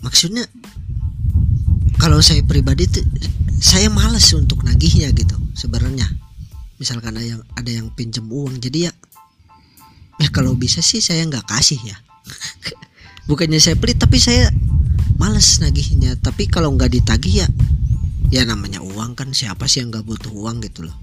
Maksudnya 0.00 0.48
kalau 2.00 2.20
saya 2.24 2.40
pribadi 2.44 2.88
tuh 2.88 3.04
saya 3.60 3.88
males 3.88 4.28
untuk 4.32 4.64
nagihnya 4.64 5.12
gitu 5.12 5.36
sebenarnya. 5.56 6.08
Misalkan 6.76 7.16
ada 7.16 7.24
yang 7.24 7.40
ada 7.56 7.70
yang 7.72 7.88
pinjem 7.96 8.28
uang, 8.28 8.60
jadi 8.60 8.88
ya 8.88 8.92
ya 10.16 10.28
kalau 10.28 10.54
bisa 10.54 10.80
sih 10.80 10.98
saya 10.98 11.22
nggak 11.22 11.44
kasih 11.44 11.80
ya. 11.82 11.96
Bukannya 13.28 13.58
saya 13.58 13.74
pelit 13.74 13.96
tapi 13.96 14.16
saya 14.16 14.48
males 15.16 15.58
nagihnya. 15.58 16.16
Tapi 16.18 16.46
kalau 16.46 16.72
nggak 16.72 16.92
ditagih 16.92 17.44
ya 17.44 17.48
ya 18.26 18.42
namanya 18.42 18.82
uang 18.82 19.14
kan 19.14 19.30
siapa 19.30 19.66
sih 19.66 19.80
yang 19.80 19.90
nggak 19.90 20.02
butuh 20.02 20.30
uang 20.30 20.58
gitu 20.60 20.86
loh. 20.86 20.96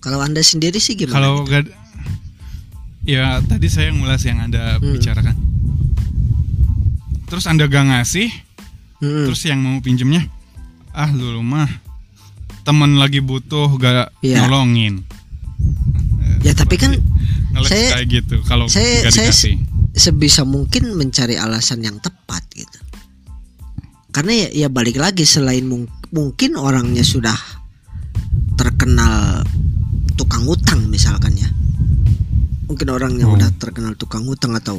Kalau 0.00 0.18
anda 0.18 0.40
sendiri 0.40 0.80
sih 0.80 0.96
gimana? 0.96 1.14
Kalau 1.14 1.44
gitu? 1.44 1.50
gak 1.52 1.64
Ya 3.00 3.40
tadi 3.40 3.66
saya 3.66 3.92
ngulas 3.92 4.20
yang 4.22 4.40
Anda 4.40 4.76
Hmm. 4.76 4.92
bicarakan 4.92 5.36
Terus 7.24 7.44
Anda 7.46 7.64
gak 7.64 7.88
ngasih 7.88 8.28
Mm-mm. 9.00 9.24
Terus 9.28 9.40
yang 9.44 9.60
mau 9.60 9.80
pinjemnya 9.80 10.28
Ah 10.92 11.08
lu 11.08 11.40
mah 11.40 11.68
Temen 12.60 13.00
lagi 13.00 13.24
butuh 13.24 13.72
gak 13.76 14.12
Iya. 14.20 14.44
nolongin 14.44 15.00
ya 16.40 16.52
tapi 16.52 16.76
kan 16.76 16.96
Ngeles 17.52 17.68
saya- 17.68 17.92
kayak 17.98 18.08
gitu 18.08 18.36
Kalau 18.46 18.66
saya- 18.66 19.08
saya- 19.10 19.28
dikasih 19.28 19.54
sebisa 19.90 20.46
mungkin 20.46 20.94
mencari 20.94 21.34
alasan 21.34 21.82
yang 21.82 21.98
tepat 21.98 22.46
gitu. 22.54 22.78
Karena 24.10 24.46
ya, 24.46 24.66
ya 24.66 24.68
balik 24.70 24.98
lagi 24.98 25.22
selain 25.22 25.66
mung- 25.66 25.90
mungkin 26.10 26.54
orangnya 26.54 27.02
sudah 27.02 27.34
terkenal 28.54 29.42
tukang 30.14 30.46
utang 30.46 30.86
misalkan 30.86 31.34
ya. 31.34 31.50
Mungkin 32.66 32.86
orangnya 32.86 33.26
Oh. 33.26 33.34
udah 33.34 33.50
terkenal 33.58 33.98
tukang 33.98 34.26
utang 34.26 34.54
atau 34.54 34.78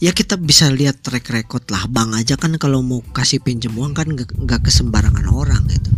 ya 0.00 0.10
kita 0.10 0.34
bisa 0.34 0.66
lihat 0.66 0.98
track 1.04 1.30
record 1.30 1.62
lah 1.68 1.84
bang 1.86 2.10
aja 2.16 2.34
kan 2.34 2.56
kalau 2.56 2.80
mau 2.80 3.04
kasih 3.06 3.38
pinjam 3.38 3.70
uang 3.76 3.92
kan 3.92 4.08
nggak 4.08 4.32
nggak 4.34 4.60
ke 4.64 4.70
sembarangan 4.72 5.28
orang 5.28 5.60
gitu 5.68 5.92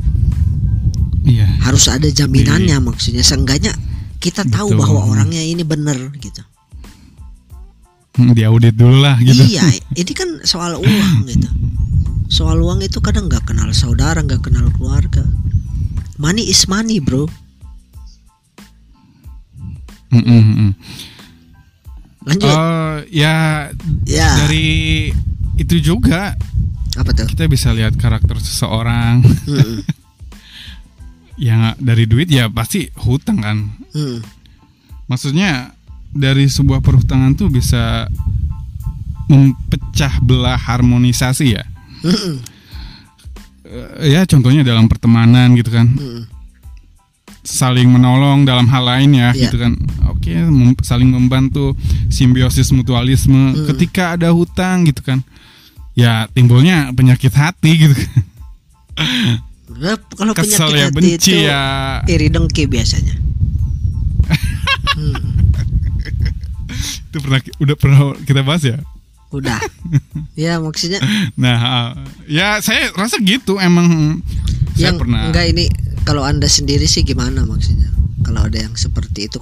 Iya 1.22 1.46
harus 1.62 1.86
ada 1.86 2.10
jaminannya 2.10 2.82
maksudnya 2.82 3.22
seenggaknya 3.22 3.70
kita 4.22 4.46
tahu 4.46 4.70
Betul. 4.70 4.80
bahwa 4.86 5.00
orangnya 5.10 5.42
ini 5.42 5.66
bener 5.66 5.98
gitu. 6.22 6.46
Hmm, 8.14 8.36
diaudit 8.36 8.78
dulu 8.78 9.02
lah 9.02 9.18
gitu. 9.18 9.42
Iya, 9.42 9.66
ini 9.98 10.12
kan 10.14 10.46
soal 10.46 10.78
uang 10.78 11.16
gitu. 11.26 11.48
Soal 12.30 12.62
uang 12.62 12.86
itu 12.86 13.02
kadang 13.02 13.26
nggak 13.26 13.50
kenal 13.50 13.66
saudara, 13.74 14.22
nggak 14.22 14.46
kenal 14.46 14.70
keluarga. 14.78 15.26
Money 16.22 16.46
is 16.46 16.62
money, 16.70 17.02
bro. 17.02 17.26
Mm, 20.12 20.22
mm, 20.22 20.44
mm. 20.54 20.72
Lanjut. 22.22 22.54
Eh, 22.54 22.96
ya 23.10 23.34
ya, 24.06 24.28
dari 24.46 25.10
itu 25.58 25.76
juga 25.82 26.36
apa 26.92 27.10
tuh? 27.16 27.26
kita 27.26 27.48
bisa 27.48 27.72
lihat 27.72 27.96
karakter 27.96 28.36
seseorang 28.36 29.24
Mm-mm. 29.24 29.80
Yang 31.42 31.74
dari 31.82 32.06
duit 32.06 32.30
ya 32.30 32.46
pasti 32.46 32.86
hutang 33.02 33.42
kan. 33.42 33.58
Mm. 33.90 34.22
Maksudnya 35.10 35.74
dari 36.14 36.46
sebuah 36.46 36.78
perhutangan 36.78 37.34
tuh 37.34 37.50
bisa 37.50 38.06
mempecah 39.26 40.22
belah 40.22 40.54
harmonisasi 40.56 41.46
ya. 41.58 41.64
Mm-mm. 42.02 42.36
Eh, 43.64 44.12
ya 44.12 44.22
contohnya 44.22 44.62
dalam 44.62 44.86
pertemanan 44.86 45.58
gitu 45.58 45.74
kan. 45.74 45.90
Mm-mm. 45.90 46.24
saling 47.42 47.90
menolong 47.90 48.46
dalam 48.46 48.70
hal 48.70 48.86
lain 48.86 49.18
ya 49.18 49.34
Iya. 49.34 49.50
gitu 49.50 49.58
kan 49.58 49.74
oke 50.06 50.30
mem- 50.30 50.78
saling 50.78 51.10
membantu 51.10 51.74
simbiosis 52.06 52.70
mutualisme 52.70 53.34
Hmm. 53.50 53.66
ketika 53.66 54.14
ada 54.14 54.30
hutang 54.30 54.86
gitu 54.86 55.02
kan 55.02 55.26
ya 55.98 56.30
timbulnya 56.30 56.94
penyakit 56.94 57.34
hati 57.34 57.82
gitu 57.82 57.98
kan 57.98 58.22
Kalau 60.18 60.32
kesel 60.34 60.68
penyakit 60.68 60.74
ya 60.74 60.84
hati 60.84 60.94
benci 60.94 61.14
itu 61.16 61.36
ya 61.48 61.62
iri 62.10 62.28
dengki 62.28 62.64
biasanya. 62.68 63.14
Hmm, 64.92 65.16
itu 67.08 67.18
pernah 67.22 67.40
udah 67.62 67.76
pernah 67.78 67.98
kita 68.22 68.40
bahas 68.44 68.62
ya 68.66 68.78
udah. 69.32 69.56
ya 70.44 70.60
maksudnya 70.60 71.00
nah 71.40 71.96
ya 72.28 72.60
saya 72.60 72.92
rasa 72.92 73.16
gitu 73.24 73.56
emang 73.56 74.20
saya 74.76 74.92
yang 74.92 74.96
pernah 75.00 75.32
enggak 75.32 75.46
ini 75.56 75.64
kalau 76.02 76.26
anda 76.26 76.50
sendiri 76.50 76.86
sih 76.86 77.06
gimana 77.06 77.46
maksudnya? 77.46 77.86
Kalau 78.22 78.46
ada 78.46 78.58
yang 78.58 78.74
seperti 78.74 79.26
itu, 79.30 79.38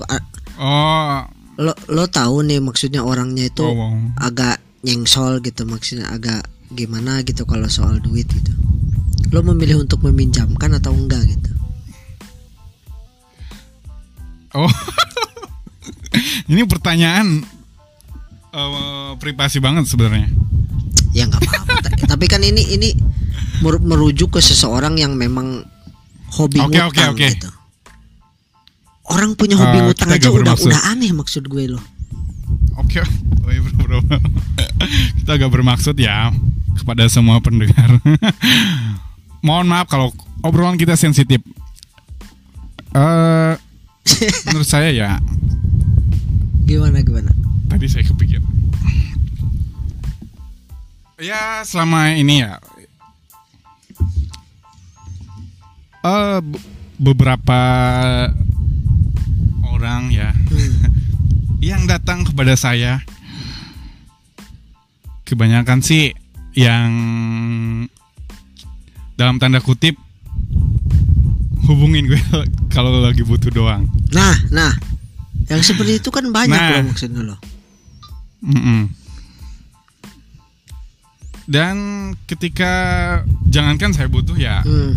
oh 0.61 1.21
lo 1.61 1.73
lo 1.93 2.05
tahu 2.09 2.45
nih 2.45 2.61
maksudnya 2.61 3.05
orangnya 3.05 3.49
itu 3.53 3.65
oh, 3.65 3.77
wow. 3.77 3.93
agak 4.21 4.61
nyengsol 4.81 5.45
gitu 5.45 5.69
maksudnya 5.69 6.09
agak 6.09 6.49
gimana 6.73 7.21
gitu 7.25 7.45
kalau 7.45 7.69
soal 7.69 8.01
duit 8.01 8.29
gitu. 8.29 8.53
Lo 9.31 9.41
memilih 9.43 9.81
untuk 9.81 10.03
meminjamkan 10.03 10.75
atau 10.75 10.91
enggak 10.91 11.23
gitu? 11.25 11.51
oh 14.51 14.67
ini 16.51 16.67
pertanyaan 16.67 17.47
eh, 18.51 19.11
privasi 19.17 19.63
banget 19.63 19.87
sebenarnya 19.87 20.27
Ya 21.11 21.27
nggak 21.27 21.43
apa-apa. 21.43 21.75
Ta- 21.83 22.07
Tapi 22.15 22.27
kan 22.27 22.39
ini 22.39 22.71
ini 22.71 22.95
mer- 23.61 23.83
merujuk 23.83 24.35
ke 24.35 24.41
seseorang 24.41 24.95
yang 24.95 25.15
memang 25.15 25.67
hobi 26.31 26.59
Oke, 26.59 26.79
ngutang 26.79 26.87
oke, 26.87 27.03
oke. 27.15 27.27
gitu. 27.27 27.51
Orang 29.07 29.35
punya 29.35 29.59
hobi 29.59 29.79
Eh, 29.79 29.83
ngutang 29.91 30.07
aja 30.07 30.31
udah 30.31 30.55
bermaksud. 30.55 30.71
udah 30.71 30.83
aneh 30.87 31.11
maksud 31.11 31.43
gue 31.47 31.67
loh. 31.67 31.83
Oke, 32.79 33.03
oh, 33.43 33.51
iya, 33.51 33.59
bro, 33.59 33.99
bro. 33.99 33.99
kita 35.19 35.31
agak 35.35 35.51
bermaksud 35.51 35.95
ya 35.95 36.31
kepada 36.75 37.07
semua 37.07 37.43
pendengar. 37.43 37.99
Mohon 39.41 39.67
maaf 39.69 39.87
kalau 39.87 40.13
obrolan 40.41 40.77
kita 40.77 40.95
sensitif. 40.95 41.41
Eh, 42.91 43.53
menurut 44.47 44.67
saya 44.67 44.91
ya 44.91 45.23
Gimana 46.67 47.01
gimana? 47.01 47.31
tadi 47.67 47.87
saya 47.87 48.03
kepikir. 48.05 48.43
Ya 51.17 51.63
selama 51.63 52.11
ini 52.13 52.41
ya, 52.41 52.57
eh 56.01 56.39
be- 56.41 56.65
beberapa 56.99 57.61
orang 59.63 60.11
ya 60.11 60.33
Hmm. 60.51 60.91
yang 61.63 61.85
datang 61.85 62.25
kepada 62.25 62.55
saya 62.55 63.05
kebanyakan 65.23 65.79
sih 65.79 66.11
yang 66.53 66.91
dalam 69.21 69.37
tanda 69.37 69.61
kutip 69.61 70.01
hubungin 71.69 72.09
gue 72.09 72.17
kalau 72.75 73.05
lagi 73.05 73.21
butuh 73.21 73.53
doang. 73.53 73.85
Nah, 74.17 74.33
nah. 74.49 74.73
Yang 75.53 75.75
seperti 75.75 76.01
itu 76.01 76.09
kan 76.09 76.25
banyak 76.33 76.57
Nah. 76.57 76.81
loh 76.81 76.89
maksudnya 76.89 77.23
loh. 77.29 77.39
Mm-mm. 78.41 78.89
Dan 81.45 81.77
ketika 82.25 82.73
jangankan 83.51 83.91
saya 83.91 84.07
butuh 84.07 84.39
ya, 84.39 84.63
Hmm. 84.63 84.95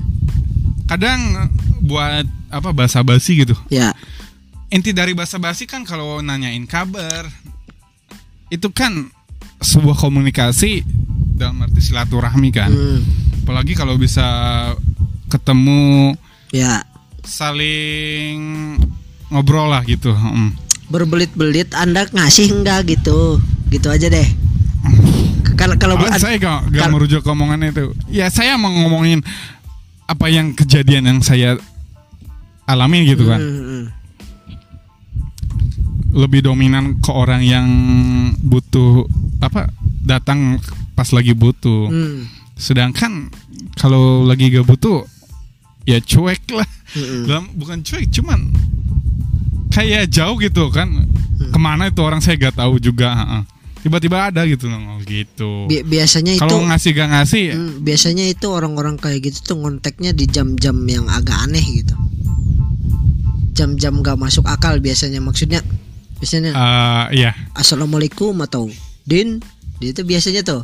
kadang 0.86 1.50
buat 1.82 2.24
apa 2.48 2.70
basa-basi 2.72 3.42
gitu. 3.42 3.58
Ya. 3.68 3.92
Inti 4.70 4.94
dari 4.94 5.12
basa-basi 5.12 5.66
kan 5.66 5.84
kalau 5.84 6.22
nanyain 6.22 6.64
kabar 6.64 7.26
itu 8.48 8.70
kan 8.70 9.10
sebuah 9.60 9.98
komunikasi 9.98 10.86
dalam 11.34 11.66
arti 11.66 11.82
silaturahmi 11.82 12.50
kan. 12.54 12.70
Hmm. 12.70 13.02
Apalagi 13.44 13.76
kalau 13.76 14.00
bisa 14.00 14.24
ketemu 15.28 16.16
Ya. 16.56 16.88
saling 17.28 18.40
ngobrol 19.28 19.68
lah 19.68 19.84
gitu. 19.84 20.16
Mm. 20.16 20.56
Berbelit-belit 20.88 21.76
Anda 21.76 22.08
ngasih 22.08 22.56
enggak 22.56 22.88
gitu. 22.88 23.44
Gitu 23.68 23.88
aja 23.92 24.08
deh. 24.08 24.28
Kalau 25.54 25.76
kalau 25.78 25.96
Ah, 26.00 26.18
saya 26.18 26.40
gak, 26.40 26.72
gak 26.72 26.88
merujuk 26.88 27.24
omongan 27.24 27.68
itu. 27.68 27.92
Ya 28.08 28.28
saya 28.28 28.56
mau 28.56 28.72
ngomongin 28.72 29.20
apa 30.08 30.28
yang 30.28 30.52
kejadian 30.52 31.04
yang 31.08 31.20
saya 31.20 31.60
alami 32.64 33.04
gitu 33.04 33.28
kan. 33.28 33.40
Hmm, 33.40 33.64
hmm. 33.64 33.84
Lebih 36.14 36.46
dominan 36.46 37.02
ke 37.02 37.10
orang 37.10 37.42
yang 37.42 37.68
butuh 38.40 39.04
apa 39.42 39.68
datang 40.00 40.62
pas 40.94 41.10
lagi 41.10 41.34
butuh. 41.34 41.90
Hmm. 41.90 42.30
Sedangkan 42.54 43.34
kalau 43.76 44.24
lagi 44.24 44.54
gak 44.54 44.68
butuh 44.68 45.04
ya 45.84 46.00
cuek 46.00 46.44
lah. 46.54 46.70
Dalam 47.26 47.50
bukan 47.58 47.82
cuek 47.82 48.08
cuman 48.14 48.54
kayak 49.74 50.14
jauh 50.14 50.38
gitu 50.38 50.70
kan. 50.70 50.90
Hmm. 50.94 51.52
Ke 51.52 51.60
mana 51.60 51.90
itu 51.90 52.02
orang 52.06 52.22
saya 52.22 52.38
gak 52.38 52.62
tahu 52.62 52.78
juga. 52.78 53.42
Tiba-tiba 53.84 54.32
ada 54.32 54.48
gitu 54.48 54.72
loh 54.72 55.02
gitu. 55.04 55.68
Bi- 55.68 55.84
biasanya 55.84 56.40
itu 56.40 56.42
Kalau 56.46 56.64
ngasih 56.64 56.90
gak 56.96 57.10
ngasih 57.12 57.46
Hmm, 57.52 57.74
biasanya 57.84 58.26
itu 58.32 58.48
orang-orang 58.48 58.96
kayak 58.96 59.28
gitu 59.28 59.54
tuh 59.54 59.58
ngonteknya 59.60 60.16
di 60.16 60.24
jam-jam 60.24 60.78
yang 60.88 61.12
agak 61.12 61.36
aneh 61.44 61.84
gitu. 61.84 61.92
Jam-jam 63.52 64.00
gak 64.00 64.16
masuk 64.16 64.48
akal 64.48 64.80
biasanya 64.80 65.20
maksudnya. 65.20 65.60
Biasanya 66.24 66.56
eh, 66.56 67.06
iya. 67.20 67.32
assalamualaikum 67.60 68.32
atau 68.40 68.72
din, 69.04 69.44
itu 69.84 70.02
biasanya 70.08 70.48
tuh. 70.48 70.64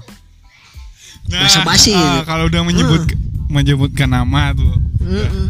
Nah, 1.30 1.46
Basa-basi 1.46 1.94
ah, 1.94 2.22
gitu. 2.22 2.26
kalau 2.26 2.50
udah 2.50 2.62
menyebut 2.66 3.04
menyebutkan 3.50 4.10
nama 4.10 4.54
tuh 4.54 4.78
udah 5.02 5.30
Mm-mm. 5.30 5.48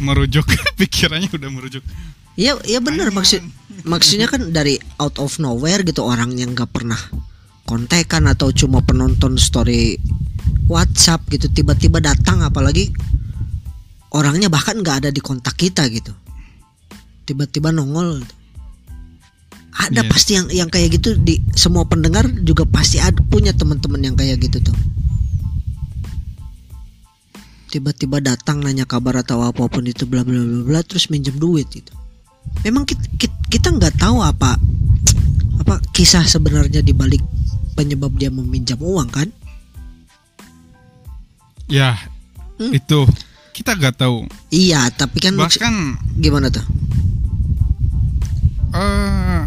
merujuk 0.00 0.44
pikirannya 0.80 1.28
udah 1.32 1.50
merujuk. 1.52 1.84
Iya, 2.34 2.58
iya 2.66 2.82
benar 2.82 3.14
maksud 3.14 3.46
maksudnya 3.86 4.26
kan 4.26 4.50
dari 4.50 4.80
out 4.98 5.20
of 5.22 5.38
nowhere 5.38 5.84
gitu 5.86 6.02
orang 6.02 6.34
yang 6.34 6.56
gak 6.56 6.72
pernah 6.72 6.98
kontekan 7.64 8.26
atau 8.26 8.50
cuma 8.50 8.82
penonton 8.82 9.38
story 9.38 9.96
WhatsApp 10.66 11.24
gitu 11.30 11.48
tiba-tiba 11.52 12.00
datang 12.00 12.40
apalagi 12.44 12.92
orangnya 14.12 14.48
bahkan 14.48 14.80
nggak 14.80 15.04
ada 15.04 15.10
di 15.10 15.20
kontak 15.20 15.56
kita 15.56 15.84
gitu 15.92 16.12
tiba-tiba 17.24 17.72
nongol 17.72 18.20
gitu. 18.20 18.34
Ada 19.74 20.00
Iya. 20.00 20.08
pasti 20.08 20.30
yang 20.34 20.46
yang 20.48 20.68
kayak 20.68 20.94
gitu 20.94 21.18
di 21.18 21.42
semua 21.52 21.82
pendengar 21.82 22.22
juga 22.42 22.62
pasti 22.62 22.98
ada 22.98 23.18
punya 23.20 23.50
teman-teman 23.50 24.00
yang 24.00 24.14
kayak 24.14 24.38
gitu 24.40 24.62
tuh 24.62 24.76
tiba-tiba 27.68 28.22
datang 28.22 28.62
nanya 28.62 28.86
kabar 28.86 29.18
atau 29.18 29.42
apa 29.42 29.66
pun 29.66 29.82
itu 29.82 30.06
bla 30.06 30.22
bla 30.22 30.38
bla 30.38 30.62
bla 30.62 30.80
terus 30.80 31.10
minjem 31.10 31.34
duit 31.34 31.66
gitu 31.68 31.90
memang 32.62 32.86
kita 33.50 33.68
nggak 33.68 33.98
tahu 33.98 34.22
apa 34.22 34.54
apa 35.58 35.82
kisah 35.90 36.22
sebenarnya 36.22 36.78
di 36.80 36.94
balik 36.94 37.18
penyebab 37.74 38.14
dia 38.14 38.30
meminjam 38.30 38.78
uang 38.78 39.10
kan 39.10 39.28
Ya, 41.64 41.96
Hmm. 42.54 42.70
itu 42.70 43.08
kita 43.50 43.72
gak 43.74 43.96
tahu. 43.96 44.28
iya 44.52 44.86
tapi 44.92 45.18
kan 45.18 45.32
Bahkan 45.34 45.74
gimana 46.20 46.52
tuh 46.52 46.62
eh 48.70 49.42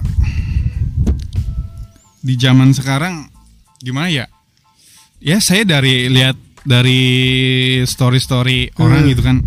di 2.28 2.36
zaman 2.36 2.76
sekarang 2.76 3.32
gimana 3.80 4.12
ya? 4.12 4.26
Ya 5.18 5.40
saya 5.40 5.64
dari 5.64 6.12
lihat 6.12 6.36
dari 6.62 7.02
story-story 7.82 8.76
orang 8.78 9.02
Hmm. 9.02 9.10
gitu 9.10 9.22
kan 9.24 9.38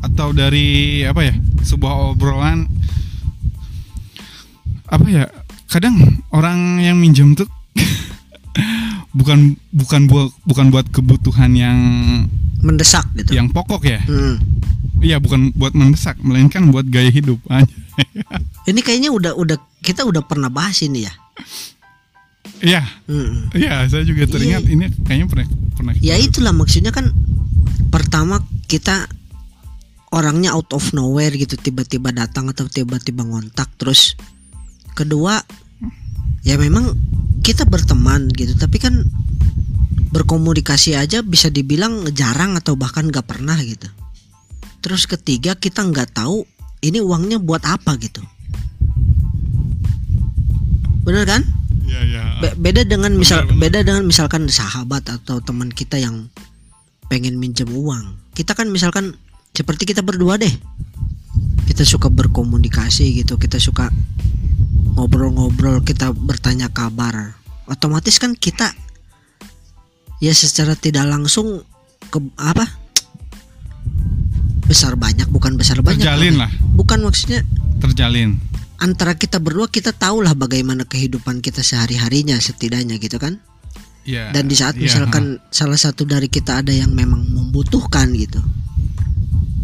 atau 0.00 0.30
dari 0.30 1.02
apa 1.02 1.20
ya? 1.20 1.34
sebuah 1.60 2.14
obrolan 2.14 2.70
apa 4.86 5.02
ya 5.04 5.26
kadang 5.66 5.98
orang 6.30 6.78
yang 6.78 6.94
minjem 6.94 7.34
tuh 7.34 7.50
bukan 9.18 9.58
bukan 9.74 10.06
buat 10.06 10.30
bukan 10.46 10.70
buat 10.70 10.86
kebutuhan 10.88 11.50
yang 11.52 11.78
mendesak 12.62 13.02
gitu 13.18 13.34
yang 13.34 13.50
pokok 13.50 13.82
ya 13.82 13.98
Hmm. 14.06 14.38
iya 15.02 15.18
bukan 15.18 15.50
buat 15.52 15.74
mendesak 15.74 16.14
melainkan 16.22 16.70
buat 16.70 16.86
gaya 16.86 17.10
hidup 17.10 17.42
aja 17.50 17.66
ini 18.70 18.78
kayaknya 18.78 19.10
udah 19.10 19.34
udah 19.34 19.58
kita 19.82 20.06
udah 20.06 20.22
pernah 20.22 20.46
bahas 20.46 20.78
ini 20.80 21.02
ya 21.02 21.12
iya. 22.64 22.82
Hmm. 23.08 23.52
iya 23.52 23.84
saya 23.88 24.04
juga 24.06 24.24
teringat 24.28 24.64
Iya. 24.64 24.72
ini 24.72 24.84
kayaknya 25.04 25.26
pernah 25.28 25.46
pernah 25.76 25.92
ya 26.00 26.16
itulah 26.16 26.52
maksudnya 26.56 26.92
kan 26.94 27.12
pertama 27.92 28.40
kita 28.66 29.08
orangnya 30.14 30.54
out 30.54 30.72
of 30.72 30.96
nowhere 30.96 31.34
gitu 31.34 31.58
tiba-tiba 31.58 32.14
datang 32.14 32.48
atau 32.48 32.64
tiba-tiba 32.70 33.26
ngontak. 33.26 33.68
Terus 33.76 34.14
kedua 34.96 35.42
ya 36.46 36.56
memang 36.56 36.94
kita 37.42 37.66
berteman 37.68 38.30
gitu 38.32 38.56
tapi 38.56 38.80
kan 38.80 39.04
berkomunikasi 40.14 40.96
aja 40.96 41.20
bisa 41.20 41.52
dibilang 41.52 42.08
jarang 42.14 42.56
atau 42.56 42.78
bahkan 42.78 43.10
nggak 43.10 43.26
pernah 43.26 43.58
gitu. 43.60 43.90
Terus 44.80 45.04
ketiga 45.04 45.58
kita 45.58 45.82
nggak 45.82 46.16
tahu 46.16 46.46
ini 46.80 47.02
uangnya 47.02 47.42
buat 47.42 47.66
apa 47.66 47.98
gitu. 47.98 48.22
Bener 51.04 51.26
kan 51.26 51.42
iya 51.86 52.00
iya. 52.04 52.22
Be- 52.42 52.56
beda 52.58 52.82
dengan 52.84 53.14
misal 53.14 53.46
Benar, 53.46 53.50
benar. 53.54 53.62
beda 53.62 53.78
dengan 53.86 54.02
misalkan 54.04 54.42
sahabat 54.50 55.06
atau 55.08 55.40
teman 55.40 55.70
kita 55.70 55.96
yang 55.96 56.28
pengen 57.06 57.38
minjem 57.38 57.70
uang. 57.70 58.18
Kita 58.34 58.52
kan 58.52 58.68
misalkan 58.68 59.14
seperti 59.54 59.88
kita 59.88 60.02
berdua 60.02 60.36
deh. 60.36 60.50
Kita 61.66 61.82
suka 61.82 62.10
berkomunikasi 62.10 63.22
gitu 63.22 63.36
kita 63.36 63.56
suka 63.58 63.90
ngobrol-ngobrol 64.96 65.82
kita 65.82 66.12
bertanya 66.12 66.68
kabar. 66.68 67.36
Otomatis 67.66 68.16
kan 68.18 68.34
kita 68.36 68.70
ya 70.18 70.32
secara 70.32 70.74
tidak 70.74 71.04
langsung 71.06 71.62
ke 72.08 72.18
apa? 72.38 72.64
Besar 74.66 74.98
banyak 74.98 75.30
bukan 75.30 75.54
besar 75.54 75.78
banyak 75.78 76.02
terjalin 76.02 76.42
lah. 76.42 76.50
bukan 76.74 76.98
maksudnya 77.06 77.46
terjalin 77.78 78.34
antara 78.80 79.16
kita 79.16 79.40
berdua 79.40 79.68
kita 79.68 79.92
tahulah 79.92 80.36
bagaimana 80.36 80.84
kehidupan 80.84 81.40
kita 81.40 81.64
sehari 81.64 81.96
harinya 81.96 82.36
setidaknya 82.36 83.00
gitu 83.00 83.16
kan? 83.20 83.40
Iya. 84.06 84.30
dan 84.30 84.46
di 84.46 84.54
saat 84.54 84.78
iya, 84.78 84.86
misalkan 84.86 85.42
salah 85.50 85.74
satu 85.74 86.06
dari 86.06 86.30
kita 86.30 86.62
ada 86.62 86.70
yang 86.70 86.94
memang 86.94 87.26
membutuhkan 87.26 88.14
gitu. 88.14 88.38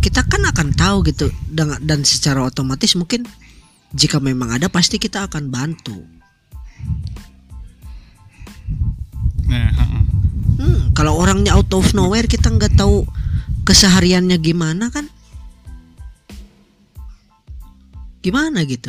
Kita 0.03 0.27
kan 0.27 0.43
akan 0.43 0.75
tahu 0.75 1.07
gitu. 1.07 1.31
Dan, 1.47 1.79
dan 1.87 2.03
secara 2.03 2.43
otomatis 2.43 2.99
mungkin 2.99 3.23
jika 3.95 4.19
memang 4.19 4.59
ada 4.59 4.67
pasti 4.67 4.99
kita 4.99 5.31
akan 5.31 5.47
bantu. 5.47 5.95
Nah, 9.47 9.71
heeh. 9.71 10.03
hmm, 10.59 10.81
kalau 10.99 11.23
orangnya 11.23 11.55
out 11.55 11.71
of 11.71 11.95
nowhere 11.95 12.27
kita 12.27 12.51
nggak 12.51 12.75
tahu 12.75 13.07
kesehariannya 13.63 14.43
gimana 14.43 14.91
kan 14.91 15.07
gimana 18.23 18.63
gitu? 18.63 18.89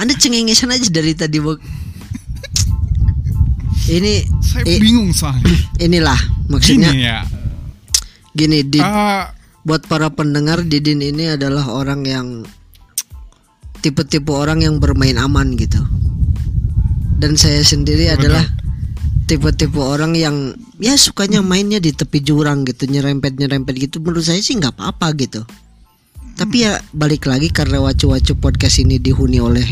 Anda 0.00 0.16
cengengesan 0.16 0.72
aja 0.72 0.88
dari 0.88 1.12
tadi 1.12 1.38
ini 3.92 4.22
saya 4.40 4.64
eh, 4.64 4.78
bingung 4.80 5.10
soalnya. 5.12 5.52
inilah 5.84 6.18
maksudnya. 6.48 6.90
Gini 6.94 7.02
ya. 7.04 7.20
Gini 8.32 8.58
di 8.64 8.80
ah, 8.80 9.28
buat 9.66 9.84
para 9.84 10.08
pendengar 10.08 10.64
Didin 10.64 11.04
ini 11.04 11.36
adalah 11.36 11.68
orang 11.68 12.06
yang 12.08 12.26
tipe-tipe 13.84 14.32
orang 14.32 14.64
yang 14.64 14.80
bermain 14.80 15.18
aman 15.20 15.58
gitu. 15.58 15.82
Dan 17.18 17.36
saya 17.36 17.60
sendiri 17.62 18.08
Betul. 18.08 18.32
adalah 18.32 18.44
tipe-tipe 19.28 19.78
orang 19.78 20.16
yang 20.16 20.56
ya 20.80 20.96
sukanya 20.96 21.44
mainnya 21.44 21.82
di 21.82 21.92
tepi 21.92 22.22
jurang 22.24 22.64
gitu 22.64 22.88
nyerempet 22.88 23.36
nyerempet 23.36 23.74
gitu. 23.76 24.00
Menurut 24.00 24.24
saya 24.24 24.40
sih 24.40 24.56
nggak 24.56 24.78
apa-apa 24.78 25.12
gitu 25.18 25.42
tapi 26.42 26.66
ya 26.66 26.74
balik 26.90 27.30
lagi 27.30 27.54
karena 27.54 27.78
wacu-wacu 27.78 28.34
podcast 28.34 28.82
ini 28.82 28.98
dihuni 28.98 29.38
oleh 29.38 29.62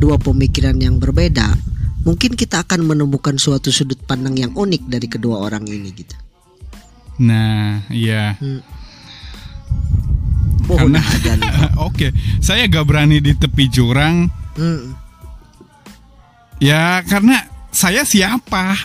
dua 0.00 0.16
pemikiran 0.16 0.72
yang 0.80 0.96
berbeda 0.96 1.52
mungkin 2.08 2.32
kita 2.32 2.64
akan 2.64 2.88
menemukan 2.88 3.36
suatu 3.36 3.68
sudut 3.68 4.00
pandang 4.08 4.32
yang 4.40 4.56
unik 4.56 4.88
dari 4.88 5.04
kedua 5.04 5.44
orang 5.44 5.68
ini 5.68 5.92
gitu. 5.92 6.16
Nah 7.20 7.84
iya. 7.92 8.40
Oh 10.72 10.80
Karena- 10.80 11.04
oke 11.92 12.08
saya 12.40 12.64
gak 12.72 12.88
berani 12.88 13.20
di 13.20 13.36
tepi 13.36 13.68
jurang. 13.68 14.32
Hmm. 14.56 14.96
ya 16.56 17.04
karena 17.04 17.36
saya 17.68 18.00
siapa? 18.08 18.80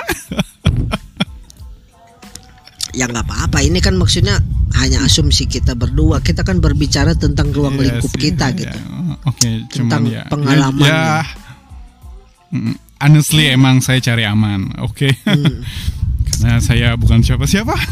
Ya 2.91 3.07
nggak 3.07 3.31
apa-apa. 3.31 3.63
Ini 3.63 3.79
kan 3.79 3.95
maksudnya 3.95 4.43
hanya 4.75 4.99
asumsi 5.03 5.45
kita 5.45 5.73
berdua. 5.73 6.19
Kita 6.19 6.43
kan 6.43 6.59
berbicara 6.59 7.15
tentang 7.15 7.51
ruang 7.51 7.79
Iya 7.79 7.97
lingkup 7.97 8.11
sih, 8.11 8.19
kita 8.27 8.51
ya. 8.51 8.57
gitu. 8.57 8.79
Oke 9.23 9.47
Tentang 9.69 10.03
cuman 10.03 10.11
ya. 10.11 10.23
pengalaman. 10.27 10.83
Ya, 10.83 10.95
ya. 10.95 12.73
Honestly 12.97 13.47
emang 13.47 13.79
saya 13.79 13.99
cari 13.99 14.23
aman. 14.23 14.73
Oke. 14.81 15.13
Hmm. 15.23 15.61
karena 16.37 16.59
saya 16.67 16.89
bukan 16.95 17.21
siapa-siapa. 17.21 17.73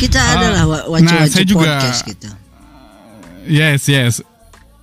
Kita 0.00 0.18
Ah, 0.18 0.32
adalah 0.36 0.64
wa- 0.88 1.00
nah, 1.00 1.24
saya 1.26 1.44
juga- 1.44 1.76
podcast 1.78 2.02
gitu 2.04 2.28
yes 3.46 3.84
yes. 3.86 4.14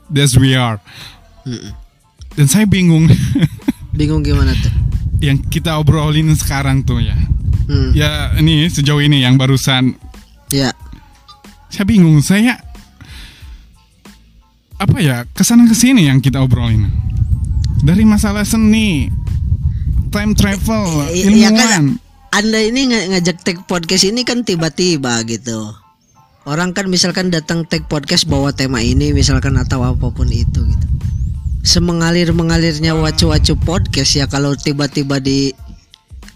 That's 0.08 0.34
we 0.34 0.56
are. 0.56 0.80
Dan 2.34 2.48
saya 2.48 2.64
bingung. 2.64 3.10
Bingung 3.98 4.22
gimana 4.22 4.54
tuh? 4.54 4.72
Yang 5.20 5.50
kita 5.50 5.76
obrolin 5.76 6.32
sekarang 6.34 6.82
tuh 6.82 7.02
ya 7.02 7.18
Hmm, 7.68 7.92
ya 7.92 8.32
ini 8.40 8.64
sejauh 8.72 9.04
ini 9.04 9.28
yang 9.28 9.36
barusan. 9.36 9.92
Ya. 10.56 10.72
Saya 11.68 11.84
bingung 11.84 12.24
saya 12.24 12.64
apa 14.78 14.98
ya 15.02 15.26
ke 15.28 15.44
sana 15.44 15.68
ke 15.68 15.76
sini 15.76 16.08
yang 16.08 16.24
kita 16.24 16.40
obrolin? 16.40 16.88
Dari 17.84 18.08
masalah 18.08 18.48
seni 18.48 19.12
time 20.10 20.32
travel 20.34 21.12
I- 21.12 21.28
kan, 21.28 21.32
ilmuwan. 21.34 21.86
Anda 22.32 22.60
ini 22.64 22.88
ng- 22.88 23.08
ngajak 23.16 23.38
tag 23.44 23.58
podcast 23.68 24.08
ini 24.08 24.24
kan 24.24 24.48
tiba-tiba 24.48 25.20
gitu. 25.28 25.74
Orang 26.48 26.72
kan 26.72 26.88
misalkan 26.88 27.28
datang 27.28 27.68
tag 27.68 27.92
podcast 27.92 28.24
bawa 28.24 28.56
tema 28.56 28.80
ini 28.80 29.12
misalkan 29.12 29.60
atau 29.60 29.84
apa 29.84 30.08
pun 30.08 30.32
itu 30.32 30.64
gitu. 30.64 30.88
Semengalir 31.68 32.32
mengalirnya 32.32 32.96
wacu-wacu 32.96 33.60
podcast 33.60 34.16
ya 34.16 34.24
kalau 34.32 34.56
tiba-tiba 34.56 35.20
di 35.20 35.52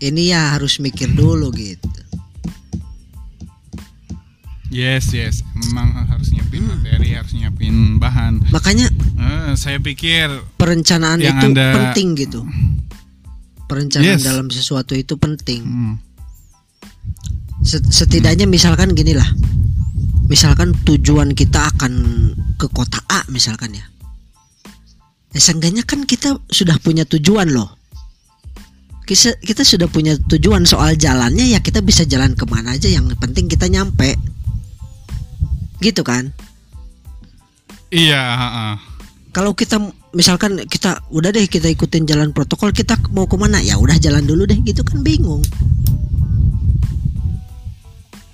ini 0.01 0.33
ya 0.33 0.57
harus 0.57 0.77
mikir 0.77 1.13
dulu 1.13 1.53
gitu. 1.53 1.87
Yes 4.71 5.11
yes. 5.11 5.43
Memang 5.51 5.91
harus 6.07 6.31
nyiapin 6.31 6.63
Hmm. 6.63 6.79
materi 6.79 7.11
harus 7.11 7.31
nyiapin 7.35 7.99
bahan. 7.99 8.39
Makanya 8.49 8.87
Eh, 9.21 9.53
saya 9.53 9.77
pikir 9.77 10.33
perencanaan 10.57 11.21
Yang 11.21 11.37
itu 11.37 11.45
Anda- 11.53 11.73
penting 11.77 12.07
gitu. 12.17 12.41
Perencanaan 13.69 14.17
Yes. 14.17 14.25
dalam 14.25 14.49
sesuatu 14.49 14.97
itu 14.97 15.13
penting. 15.15 15.61
Hmm, 15.61 15.95
Set- 17.61 17.85
setidaknya 17.85 18.49
misalkan 18.49 18.97
gini 18.97 19.13
lah. 19.13 19.29
Misalkan 20.25 20.73
tujuan 20.83 21.37
kita 21.37 21.69
akan 21.69 21.93
ke 22.57 22.65
kota 22.73 22.97
A 23.05 23.21
misalkan 23.29 23.77
ya. 23.77 23.85
Ya 25.31 25.39
seenggaknya 25.39 25.85
kan 25.85 26.09
kita 26.09 26.41
sudah 26.49 26.81
punya 26.81 27.05
tujuan 27.05 27.53
loh 27.53 27.77
kita, 29.11 29.35
kita 29.43 29.63
sudah 29.67 29.91
punya 29.91 30.15
tujuan 30.15 30.63
soal 30.63 30.95
jalannya 30.95 31.51
ya 31.51 31.59
kita 31.59 31.83
bisa 31.83 32.07
jalan 32.07 32.31
ke 32.31 32.47
mana 32.47 32.79
aja 32.79 32.87
yang 32.87 33.11
penting 33.19 33.51
kita 33.51 33.67
nyampe 33.67 34.15
gitu 35.83 35.99
kan 36.07 36.31
iya 37.91 38.23
heeh. 38.39 38.73
kalau 39.35 39.51
kita 39.51 39.83
misalkan 40.15 40.63
kita 40.63 41.03
udah 41.11 41.35
deh 41.35 41.43
kita 41.43 41.67
ikutin 41.67 42.07
jalan 42.07 42.31
protokol 42.31 42.71
kita 42.71 42.95
mau 43.11 43.27
ke 43.27 43.35
mana 43.35 43.59
ya 43.59 43.75
udah 43.75 43.99
jalan 43.99 44.23
dulu 44.23 44.47
deh 44.47 44.63
gitu 44.63 44.79
kan 44.87 45.03
bingung 45.03 45.43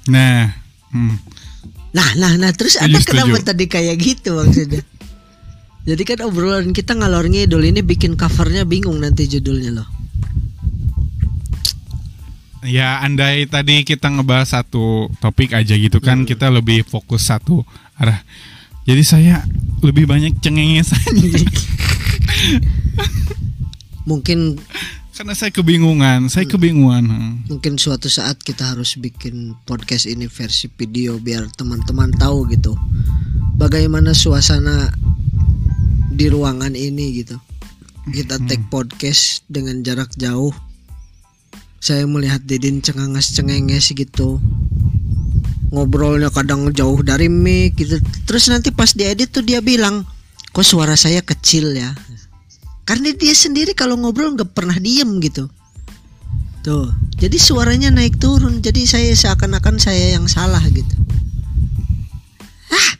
nah 0.05 0.53
hmm. 0.93 1.17
Nah, 1.97 2.13
nah, 2.13 2.37
nah, 2.37 2.53
terus 2.53 2.77
ada 2.77 2.93
kenapa 3.01 3.41
setuju. 3.41 3.47
tadi 3.49 3.65
kayak 3.65 3.95
gitu 3.97 4.37
maksudnya? 4.37 4.85
Jadi 5.87 6.03
kan 6.05 6.29
obrolan 6.29 6.69
kita 6.69 6.93
ngalor 6.93 7.25
ngidul 7.25 7.63
ini 7.65 7.81
bikin 7.81 8.13
covernya 8.13 8.69
bingung 8.69 9.01
nanti 9.01 9.25
judulnya 9.25 9.81
loh. 9.81 9.96
Ya 12.67 13.01
andai 13.01 13.47
tadi 13.47 13.81
kita 13.87 14.11
ngebahas 14.11 14.61
satu 14.61 15.07
topik 15.23 15.55
aja 15.55 15.73
gitu 15.73 16.03
kan 16.03 16.23
Hmm. 16.23 16.29
kita 16.29 16.51
lebih 16.51 16.83
fokus 16.83 17.27
satu 17.31 17.63
arah 17.97 18.21
jadi 18.87 19.03
saya 19.03 19.35
lebih 19.83 20.07
banyak 20.07 20.37
cengengesannya 20.43 21.47
Mungkin 24.07 24.55
karena 25.11 25.33
saya 25.33 25.49
kebingungan 25.49 26.29
saya 26.29 26.45
kebingungan 26.45 27.03
hmm. 27.09 27.33
mungkin 27.49 27.75
suatu 27.81 28.05
saat 28.05 28.37
kita 28.37 28.77
harus 28.77 28.95
bikin 29.01 29.57
podcast 29.65 30.05
ini 30.05 30.29
versi 30.29 30.69
video 30.69 31.17
biar 31.17 31.49
teman-teman 31.57 32.13
tahu 32.15 32.45
gitu 32.53 32.77
bagaimana 33.57 34.13
suasana 34.13 34.93
di 36.17 36.25
ruangan 36.33 36.73
ini 36.73 37.21
gitu. 37.21 37.37
Kita 38.09 38.41
take 38.49 38.65
podcast 38.73 39.45
dengan 39.45 39.85
jarak 39.85 40.15
jauh. 40.17 40.49
Saya 41.77 42.03
melihat 42.09 42.41
Didin 42.41 42.81
cengangas 42.81 43.31
cengenges 43.33 43.93
gitu. 43.93 44.41
Ngobrolnya 45.69 46.31
kadang 46.31 46.71
jauh 46.73 46.99
dari 47.03 47.29
mic 47.29 47.77
gitu. 47.77 48.01
Terus 48.25 48.49
nanti 48.49 48.73
pas 48.73 48.91
diedit 48.95 49.29
tuh 49.29 49.43
dia 49.43 49.61
bilang, 49.61 50.07
"Kok 50.55 50.65
suara 50.65 50.97
saya 50.97 51.21
kecil 51.21 51.75
ya?" 51.75 51.93
Karena 52.87 53.11
dia 53.11 53.35
sendiri 53.35 53.75
kalau 53.75 53.99
ngobrol 53.99 54.31
nggak 54.31 54.55
pernah 54.55 54.79
diem 54.79 55.19
gitu. 55.19 55.51
Tuh, 56.63 56.87
jadi 57.19 57.35
suaranya 57.35 57.91
naik 57.91 58.15
turun. 58.15 58.63
Jadi 58.63 58.87
saya 58.87 59.11
seakan-akan 59.11 59.75
saya 59.75 60.15
yang 60.15 60.23
salah 60.31 60.63
gitu. 60.71 60.95
Ah, 62.71 62.91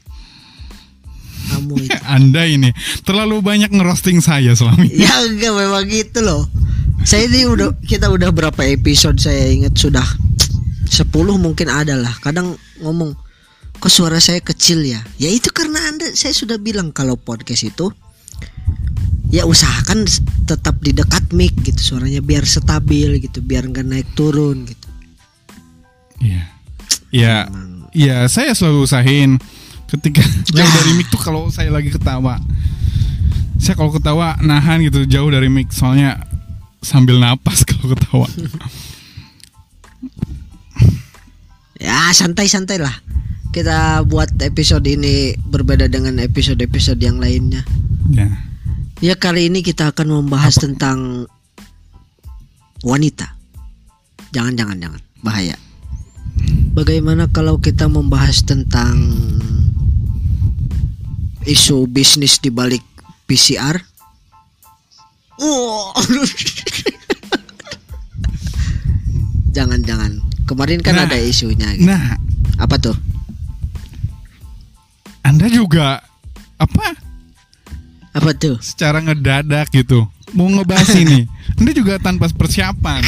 kamu 1.56 1.88
itu. 1.88 2.00
Anda 2.20 2.44
ini 2.52 2.76
terlalu 3.08 3.40
banyak 3.40 3.72
ngerosting 3.72 4.20
saya 4.20 4.52
selama 4.60 4.84
ini. 4.84 5.08
ya 5.08 5.24
enggak 5.24 5.54
memang 5.56 5.84
gitu 5.88 6.20
loh. 6.20 6.52
Saya 7.08 7.32
ini 7.32 7.48
udah 7.48 7.72
kita 7.88 8.12
udah 8.12 8.36
berapa 8.36 8.67
episode 8.67 9.15
saya 9.15 9.48
ingat 9.48 9.80
sudah 9.80 10.04
10 10.91 11.08
mungkin 11.39 11.72
ada 11.72 11.96
lah. 11.96 12.12
Kadang 12.20 12.60
ngomong 12.84 13.15
kok 13.80 13.88
suara 13.88 14.20
saya 14.20 14.43
kecil 14.43 14.84
ya. 14.84 15.00
Ya 15.15 15.32
itu 15.32 15.48
karena 15.56 15.80
Anda 15.88 16.12
saya 16.12 16.36
sudah 16.36 16.60
bilang 16.60 16.91
kalau 16.91 17.15
podcast 17.15 17.63
itu 17.63 17.96
ya 19.32 19.48
usahakan 19.48 20.04
tetap 20.52 20.84
di 20.84 20.91
dekat 20.91 21.32
mic 21.32 21.56
gitu 21.63 21.96
suaranya 21.96 22.20
biar 22.20 22.43
stabil 22.43 23.24
gitu 23.24 23.39
biar 23.39 23.63
nggak 23.72 23.88
naik 23.88 24.08
turun 24.12 24.67
gitu 24.67 24.88
Iya. 26.20 26.43
Iya. 27.15 27.38
Iya, 27.96 28.17
saya 28.28 28.52
selalu 28.52 28.84
usahain 28.84 29.39
ketika 29.88 30.28
jauh 30.60 30.72
dari 30.76 30.91
mic 31.00 31.08
tuh 31.08 31.24
kalau 31.24 31.48
saya 31.48 31.72
lagi 31.72 31.88
ketawa. 31.88 32.36
Saya 33.63 33.80
kalau 33.80 33.96
ketawa 33.96 34.36
nahan 34.43 34.84
gitu 34.84 35.08
jauh 35.08 35.32
dari 35.32 35.48
mic 35.48 35.72
soalnya 35.72 36.36
sambil 36.88 37.19
napas 37.19 37.63
kalau 37.67 37.91
ketawa. 37.91 38.28
ya 41.78 42.10
santai-santai 42.15 42.80
lah 42.80 42.95
kita 43.52 44.08
buat 44.08 44.32
episode 44.39 44.88
ini 44.88 45.36
berbeda 45.52 45.91
dengan 45.91 46.23
episode-episode 46.23 47.04
yang 47.04 47.19
lainnya 47.19 47.67
ya. 48.15 48.32
Ya 48.97 49.13
kali 49.13 49.45
ini 49.45 49.62
kita 49.62 49.93
akan 49.93 50.10
membahas 50.10 50.58
tentang 50.58 51.30
wanita. 52.82 53.30
Jangan 54.34 54.58
jangan 54.58 54.78
jangan 54.82 55.02
bahaya. 55.21 55.54
Bagaimana 56.73 57.30
kalau 57.30 57.62
kita 57.62 57.86
membahas 57.86 58.41
tentang 58.41 58.97
isu 61.45 61.86
bisnis 61.86 62.41
di 62.41 62.50
balik 62.50 62.82
PCR? 63.30 63.78
Oh. 65.38 65.93
jangan 69.52 69.80
jangan. 69.82 70.12
Kemarin 70.45 70.80
kan 70.80 70.95
Nah. 70.95 71.06
ada 71.06 71.17
isunya. 71.17 71.67
Gitu. 71.73 71.86
Nah, 71.86 72.17
Apa 72.58 72.82
tuh? 72.82 72.97
Anda 75.21 75.45
juga 75.45 76.02
apa 76.58 76.97
Apa 78.10 78.34
tuh? 78.34 78.58
secara 78.58 78.97
ngedadak 78.97 79.69
gitu 79.69 80.10
mau 80.34 80.50
ngebahas 80.50 80.89
ini. 80.97 81.30
Anda 81.62 81.71
juga 81.71 82.02
tanpa 82.02 82.26
persiapan. 82.28 83.06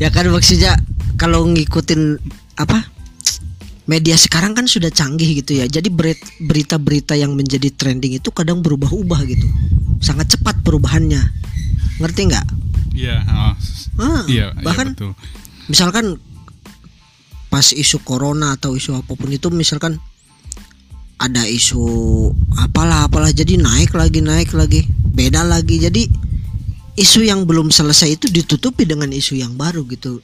Ya 0.00 0.08
kan 0.08 0.24
maksudnya 0.30 0.80
kalau 1.20 1.44
ngikutin 1.46 2.16
apa 2.56 2.88
media 3.84 4.16
sekarang 4.16 4.52
kan 4.52 4.64
sudah 4.64 4.88
canggih 4.88 5.36
gitu 5.38 5.60
ya. 5.60 5.68
Jadi 5.68 5.92
berita-berita 6.40 7.12
yang 7.12 7.36
menjadi 7.36 7.68
trending 7.68 8.16
itu 8.16 8.32
kadang 8.32 8.64
berubah-ubah 8.64 9.20
gitu. 9.26 9.44
Sangat 9.98 10.30
cepat 10.32 10.62
perubahannya. 10.62 11.20
Ngerti 11.98 12.20
nggak? 12.30 12.46
Iya, 12.94 13.22
oh, 13.26 13.54
Ah, 13.98 14.22
iya, 14.30 14.54
iya 14.54 14.62
bahkan 14.62 14.94
betul. 14.94 15.14
misalkan 15.66 16.22
pas 17.50 17.66
isu 17.70 17.98
corona 18.02 18.54
atau 18.54 18.74
isu 18.74 18.94
apa 18.94 19.14
pun 19.14 19.26
itu 19.30 19.50
misalkan 19.50 19.98
ada 21.18 21.42
isu 21.46 21.82
apalah 22.58 23.10
apalah 23.10 23.30
jadi 23.30 23.58
naik 23.58 23.94
lagi 23.94 24.22
naik 24.22 24.54
lagi 24.54 24.86
beda 25.02 25.42
lagi 25.42 25.82
jadi 25.82 26.06
isu 26.94 27.26
yang 27.26 27.42
belum 27.42 27.70
selesai 27.70 28.18
itu 28.18 28.26
ditutupi 28.30 28.86
dengan 28.86 29.10
isu 29.10 29.34
yang 29.34 29.58
baru 29.58 29.82
gitu 29.90 30.22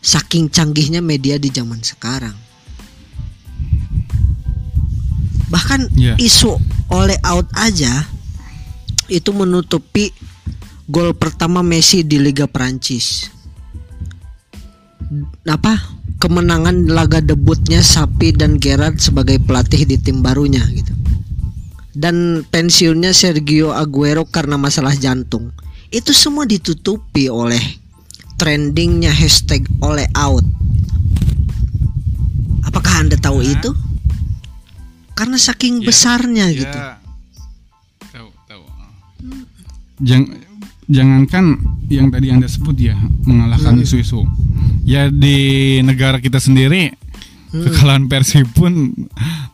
saking 0.00 0.52
canggihnya 0.52 1.00
media 1.00 1.40
di 1.40 1.48
zaman 1.48 1.80
sekarang 1.80 2.36
bahkan 5.48 5.86
Iya. 5.94 6.18
isu 6.18 6.58
oleh 6.90 7.16
out 7.24 7.46
aja 7.56 8.04
itu 9.08 9.30
menutupi 9.34 10.10
gol 10.86 11.14
pertama 11.14 11.62
Messi 11.62 12.06
di 12.06 12.18
Liga 12.22 12.46
Prancis 12.46 13.36
apa 15.46 15.78
kemenangan 16.18 16.90
laga 16.90 17.22
debutnya 17.22 17.84
Sapi 17.84 18.34
dan 18.34 18.58
Gerrard 18.58 18.98
sebagai 18.98 19.38
pelatih 19.38 19.86
di 19.86 19.96
tim 20.00 20.24
barunya 20.24 20.62
gitu. 20.72 20.92
Dan 21.96 22.44
pensiunnya 22.52 23.16
Sergio 23.16 23.72
Aguero 23.72 24.28
karena 24.28 24.60
masalah 24.60 24.92
jantung. 24.92 25.48
Itu 25.88 26.12
semua 26.12 26.44
ditutupi 26.44 27.32
oleh 27.32 27.60
trendingnya 28.36 29.08
hashtag 29.08 29.64
oleh 29.80 30.04
out. 30.12 30.44
Apakah 32.68 33.06
Anda 33.06 33.16
tahu 33.16 33.40
Hah? 33.40 33.48
itu? 33.48 33.70
Karena 35.16 35.40
saking 35.40 35.80
Ya, 35.80 35.84
besarnya 35.88 36.46
Ya, 36.52 36.58
gitu. 36.60 36.78
Jang, 39.98 40.28
jangankan 40.86 41.56
yang 41.88 42.10
tadi 42.10 42.28
Anda 42.28 42.46
sebut 42.46 42.76
ya 42.76 42.94
mengalahkan 43.24 43.74
Hmm. 43.74 43.82
isu-isu. 43.82 44.22
Ya 44.84 45.08
di 45.08 45.36
negara 45.80 46.18
kita 46.18 46.36
sendiri 46.36 46.92
Hmm. 47.48 47.64
kekalahan 47.64 48.04
Persib 48.06 48.46
pun 48.52 48.92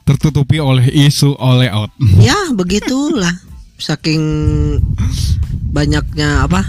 tertutupi 0.03 0.59
oleh 0.59 0.83
isu 0.89 1.37
oleh 1.37 1.69
out. 1.69 1.93
Ya, 2.19 2.35
begitulah. 2.51 3.33
Saking 3.77 4.23
banyaknya 5.69 6.43
apa? 6.43 6.63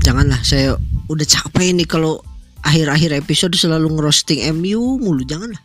Janganlah 0.00 0.40
saya 0.40 0.76
udah 1.06 1.26
capek 1.26 1.72
ini 1.72 1.84
kalau 1.84 2.20
akhir-akhir 2.60 3.12
episode 3.14 3.54
selalu 3.54 3.92
ngerosting 3.92 4.40
MU 4.52 4.96
mulu, 4.96 5.22
janganlah. 5.22 5.60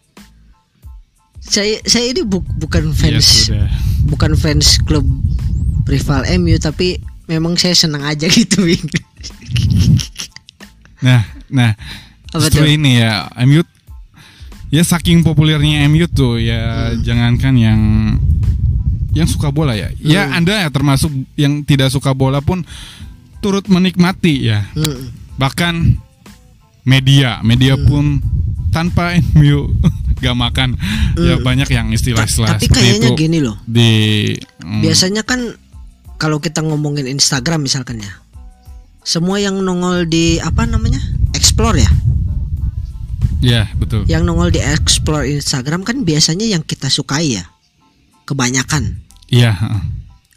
Saya 1.39 1.79
saya 1.83 2.11
ini 2.11 2.23
bu- 2.23 2.43
bukan 2.55 2.91
Ya 2.91 3.19
fans 3.19 3.51
sudah. 3.51 3.67
bukan 4.07 4.31
fans 4.33 4.79
klub 4.79 5.03
rival 5.85 6.21
MU 6.37 6.55
tapi 6.57 6.97
memang 7.25 7.55
saya 7.55 7.73
senang 7.73 8.03
aja 8.03 8.27
gitu. 8.31 8.63
Wing. 8.63 8.83
Nah, 10.99 11.21
nah 11.47 11.71
Apa 12.29 12.47
justru 12.47 12.63
tuh? 12.63 12.71
ini 12.71 12.97
ya 12.97 13.27
MU 13.43 13.61
ya 14.69 14.81
saking 14.81 15.21
populernya 15.21 15.85
MU 15.85 16.07
tuh 16.07 16.39
ya 16.39 16.89
Hmm. 16.89 17.03
jangankan 17.03 17.53
yang 17.55 17.81
yang 19.11 19.27
suka 19.27 19.49
bola 19.49 19.73
ya. 19.73 19.91
Ya 19.95 20.25
Hmm. 20.25 20.37
Anda 20.41 20.65
ya 20.65 20.69
termasuk 20.69 21.11
yang 21.35 21.61
tidak 21.61 21.89
suka 21.89 22.11
bola 22.11 22.39
pun 22.39 22.63
turut 23.39 23.67
menikmati 23.67 24.47
ya. 24.47 24.65
Hmm. 24.73 25.11
Bahkan 25.35 25.99
media, 26.83 27.37
media 27.41 27.75
Hmm. 27.75 27.85
pun 27.85 28.05
tanpa 28.69 29.13
MU 29.35 29.69
gak 30.23 30.33
makan. 30.33 30.69
Ya 31.15 31.35
Hmm. 31.35 31.43
banyak 31.43 31.69
yang 31.69 31.87
Ta- 31.87 31.93
istilah-istilah 31.93 32.49
tapi 32.49 32.65
seperti 32.65 32.79
kayaknya 32.81 33.09
itu 33.11 33.19
gini 33.19 33.37
loh. 33.37 33.55
di 33.63 33.91
hmm, 34.63 34.81
Biasanya 34.81 35.21
kan 35.21 35.39
kalau 36.17 36.37
kita 36.39 36.63
ngomongin 36.63 37.09
Instagram 37.09 37.65
misalkan 37.65 38.01
ya. 38.01 38.13
Semua 39.03 39.39
yang 39.39 39.59
nongol 39.59 40.07
di 40.07 40.39
apa 40.39 40.63
namanya? 40.63 40.99
Explore 41.35 41.77
ya. 41.83 41.91
ya 43.43 43.61
betul. 43.75 44.07
Yang 44.07 44.23
nongol 44.23 44.49
di 44.55 44.63
Explore 44.63 45.27
Instagram 45.27 45.83
kan 45.83 46.07
biasanya 46.07 46.47
yang 46.47 46.63
kita 46.63 46.87
sukai 46.87 47.37
ya. 47.37 47.43
Kebanyakan. 48.23 49.03
Iya. 49.27 49.51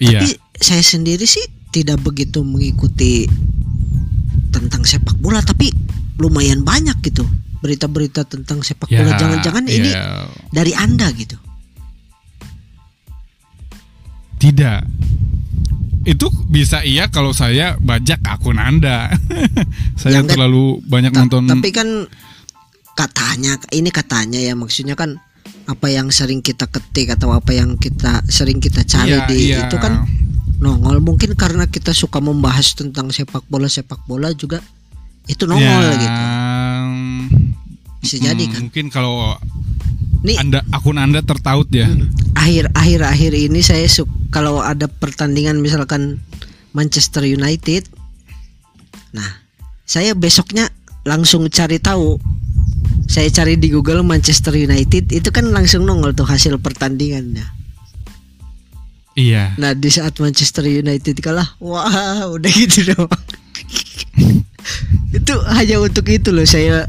Iya. 0.03 0.21
Tapi 0.21 0.29
saya 0.59 0.83
sendiri 0.83 1.25
sih 1.25 1.47
tidak 1.71 2.03
begitu 2.03 2.43
mengikuti 2.43 3.29
tentang 4.51 4.83
sepak 4.89 5.21
bola 5.21 5.45
tapi 5.45 5.69
lumayan 6.17 6.65
banyak 6.65 6.97
gitu 7.05 7.29
berita-berita 7.61 8.25
tentang 8.25 8.65
sepak 8.65 8.89
Ya, 8.89 9.05
bola. 9.05 9.17
Jangan-jangan 9.21 9.65
ini 9.69 9.91
ya, 9.93 10.25
dari 10.53 10.73
Anda 10.73 11.13
gitu. 11.13 11.37
Tidak. 14.37 14.81
Itu 16.07 16.31
bisa 16.47 16.87
iya 16.87 17.11
kalau 17.11 17.35
saya 17.35 17.75
bajak 17.77 18.23
akun 18.23 18.57
Anda. 18.57 19.11
saya 20.01 20.23
Ya, 20.23 20.23
terlalu 20.23 20.79
banyak 20.87 21.11
Ta- 21.11 21.19
nonton 21.21 21.51
Tapi 21.51 21.75
kan 21.75 22.07
katanya 22.95 23.59
ini 23.75 23.91
katanya 23.91 24.41
ya 24.41 24.55
maksudnya 24.55 24.95
kan 24.95 25.19
apa 25.67 25.91
yang 25.91 26.09
sering 26.09 26.41
kita 26.41 26.65
ketik 26.65 27.13
atau 27.13 27.35
apa 27.35 27.53
yang 27.53 27.75
kita 27.77 28.23
sering 28.25 28.57
kita 28.57 28.87
cari 28.87 29.13
Iya, 29.13 29.27
di 29.29 29.37
iya. 29.51 29.59
itu 29.67 29.77
kan 29.77 30.07
nongol 30.57 31.05
mungkin 31.05 31.37
karena 31.37 31.69
kita 31.69 31.93
suka 31.93 32.23
membahas 32.23 32.73
tentang 32.73 33.13
sepak 33.13 33.45
bola 33.45 33.69
sepak 33.69 34.01
bola 34.07 34.33
juga 34.33 34.63
itu 35.27 35.45
nongol 35.45 35.61
Ya, 35.61 35.99
gitu 35.99 36.23
bisa 37.99 38.17
jadi 38.23 38.43
mm, 38.47 38.51
kan 38.55 38.61
Mungkin 38.71 38.87
kalau 38.89 39.35
Nih. 40.25 40.41
Anda 40.41 40.65
akun 40.73 40.97
Anda 40.97 41.21
tertaut 41.21 41.69
ya. 41.73 41.89
akhir 42.37 42.71
akhir 42.79 43.01
akhir 43.03 43.33
ini 43.35 43.59
saya 43.65 43.91
su- 43.91 44.07
kalau 44.31 44.63
ada 44.63 44.87
pertandingan 44.87 45.59
misalkan 45.59 46.23
Manchester 46.77 47.27
United 47.27 47.91
nah 49.11 49.47
saya 49.87 50.19
besoknya 50.19 50.67
langsung 51.07 51.47
cari 51.49 51.79
tahu. 51.79 52.19
Saya 53.07 53.31
cari 53.31 53.55
di 53.55 53.71
Google 53.71 54.03
Manchester 54.03 54.51
United 54.59 55.15
itu 55.15 55.29
kan 55.31 55.47
langsung 55.55 55.87
nongol 55.87 56.11
tuh 56.11 56.27
hasil 56.27 56.59
pertandingannya. 56.59 57.55
Iya. 59.17 59.57
nah 59.57 59.73
di 59.73 59.89
saat 59.89 60.13
Manchester 60.21 60.69
United 60.69 61.17
kalah 61.25 61.57
wah 61.57 62.29
udah 62.29 62.53
gitu 62.53 62.93
doang. 62.93 63.09
Itu 65.17 65.33
hanya 65.49 65.81
untuk 65.81 66.05
itu 66.13 66.29
loh 66.29 66.45
saya 66.45 66.85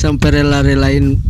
sampai 0.00 0.40
rela-relain 0.40 1.20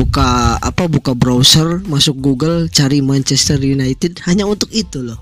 buka 0.00 0.56
apa 0.56 0.88
buka 0.88 1.12
browser 1.12 1.84
masuk 1.84 2.16
Google 2.24 2.72
cari 2.72 3.04
Manchester 3.04 3.60
United 3.60 4.24
hanya 4.24 4.48
untuk 4.48 4.72
itu 4.72 5.04
loh 5.04 5.20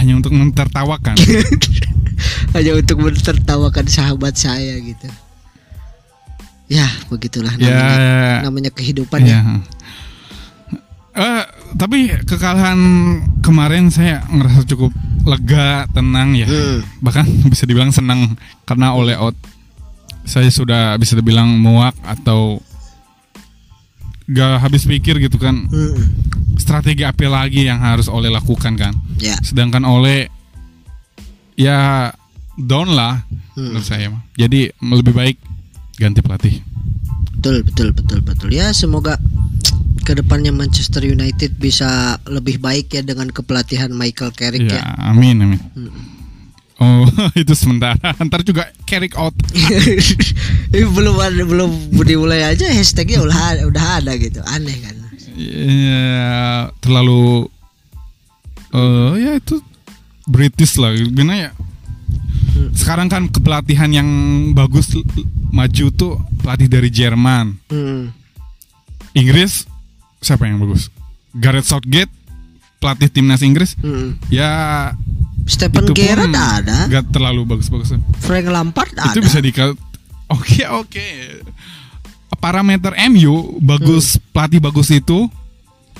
Hanya 0.00 0.16
untuk 0.16 0.32
mentertawakan. 0.32 1.12
hanya 2.56 2.72
untuk 2.72 3.04
mentertawakan 3.04 3.84
sahabat 3.84 4.32
saya 4.38 4.78
gitu 4.78 5.10
ya 6.70 6.86
begitulah 7.10 7.52
ya. 7.58 7.66
namanya 7.66 7.98
namanya 8.46 8.70
kehidupan 8.70 9.26
ya 9.26 9.42
ya. 9.42 9.60
Eh, 11.10 11.44
tapi 11.74 12.14
kekalahan 12.22 12.78
kemarin 13.42 13.90
saya 13.90 14.22
ngerasa 14.30 14.62
cukup 14.62 14.94
lega, 15.26 15.84
tenang 15.90 16.38
ya. 16.38 16.46
Hmm. 16.46 16.86
Bahkan 17.02 17.50
bisa 17.52 17.66
dibilang 17.66 17.90
senang 17.90 18.38
karena 18.62 18.94
oleh 18.94 19.18
out 19.18 19.34
saya 20.22 20.48
sudah 20.48 20.94
bisa 20.94 21.14
dibilang 21.14 21.48
muak 21.50 21.96
atau 22.02 22.60
gak 24.26 24.60
habis 24.60 24.84
pikir 24.84 25.18
gitu 25.18 25.36
kan 25.36 25.66
Hmm. 25.66 25.98
strategi 26.54 27.02
apa 27.02 27.26
lagi 27.26 27.64
yang 27.64 27.78
harus 27.78 28.06
oleh 28.06 28.28
lakukan 28.28 28.74
kan 28.74 28.94
ya 29.16 29.34
sedangkan 29.40 29.82
oleh 29.82 30.30
ya 31.54 32.10
down 32.56 32.88
lah 32.88 33.26
Hmm. 33.52 33.74
menurut 33.74 33.84
saya 33.84 34.06
mah. 34.08 34.22
jadi 34.32 34.70
lebih 34.78 35.10
baik 35.10 35.36
ganti 35.96 36.20
pelatih 36.20 36.62
betul 37.34 37.60
betul 37.62 37.88
betul 37.90 38.20
betul 38.20 38.48
ya 38.48 38.70
semoga 38.70 39.18
ke 40.00 40.14
depannya 40.14 40.48
Manchester 40.50 41.02
United 41.02 41.56
bisa 41.56 41.88
lebih 42.24 42.56
baik 42.56 42.88
ya 42.90 43.02
dengan 43.02 43.28
kepelatihan 43.28 43.90
Michael 43.90 44.30
Carrick 44.30 44.64
ya 44.64 44.78
ya 44.78 44.84
amin 45.02 45.42
amin 45.42 45.60
Hmm. 45.74 45.90
Oh 46.80 47.04
itu 47.42 47.52
sementara 47.52 48.00
ntar 48.26 48.40
juga 48.42 48.68
carry 48.88 49.12
out. 49.14 49.36
Ini 50.74 50.86
belum 50.86 51.16
ada 51.20 51.42
belum 51.44 51.70
dimulai 52.02 52.46
aja 52.46 52.66
hashtagnya 52.70 53.20
udah 53.20 53.38
ada- 53.54 53.64
udah 53.68 53.84
ada 54.00 54.12
gitu. 54.16 54.40
Aneh 54.48 54.76
kan? 54.80 54.94
Ya 55.40 56.68
terlalu 56.80 57.48
eh 58.72 59.12
ya 59.20 59.32
itu 59.36 59.60
British 60.26 60.80
lah. 60.80 60.92
Gimana 60.94 61.48
ya? 61.48 61.52
Sekarang 62.76 63.08
kan 63.08 63.26
kepelatihan 63.32 63.88
yang 63.88 64.08
bagus 64.52 64.92
maju 65.50 65.84
tuh 65.90 66.20
pelatih 66.44 66.68
dari 66.68 66.88
Jerman. 66.92 67.56
Hmm. 67.72 68.12
Inggris 69.16 69.66
siapa 70.22 70.46
yang 70.46 70.60
bagus? 70.62 70.92
Gareth 71.34 71.66
Southgate 71.66 72.12
pelatih 72.78 73.08
timnas 73.10 73.42
Inggris. 73.42 73.74
Hmm. 73.80 74.16
ya 74.28 74.92
Stephen 75.50 75.82
itu 75.84 75.92
Gerrard 75.92 76.30
ada. 76.30 76.86
gak 76.86 77.10
terlalu 77.10 77.42
bagus-bagus 77.44 77.98
Frank 78.20 78.46
Lampard 78.46 78.94
ada. 78.94 79.10
itu 79.10 79.20
bisa 79.20 79.38
dikal 79.38 79.74
oke 80.28 80.62
oke. 80.72 81.08
Parameter 82.38 82.94
MU 83.10 83.58
bagus 83.58 84.14
Hmm. 84.14 84.22
pelatih 84.30 84.60
bagus 84.60 84.88
itu. 84.88 85.26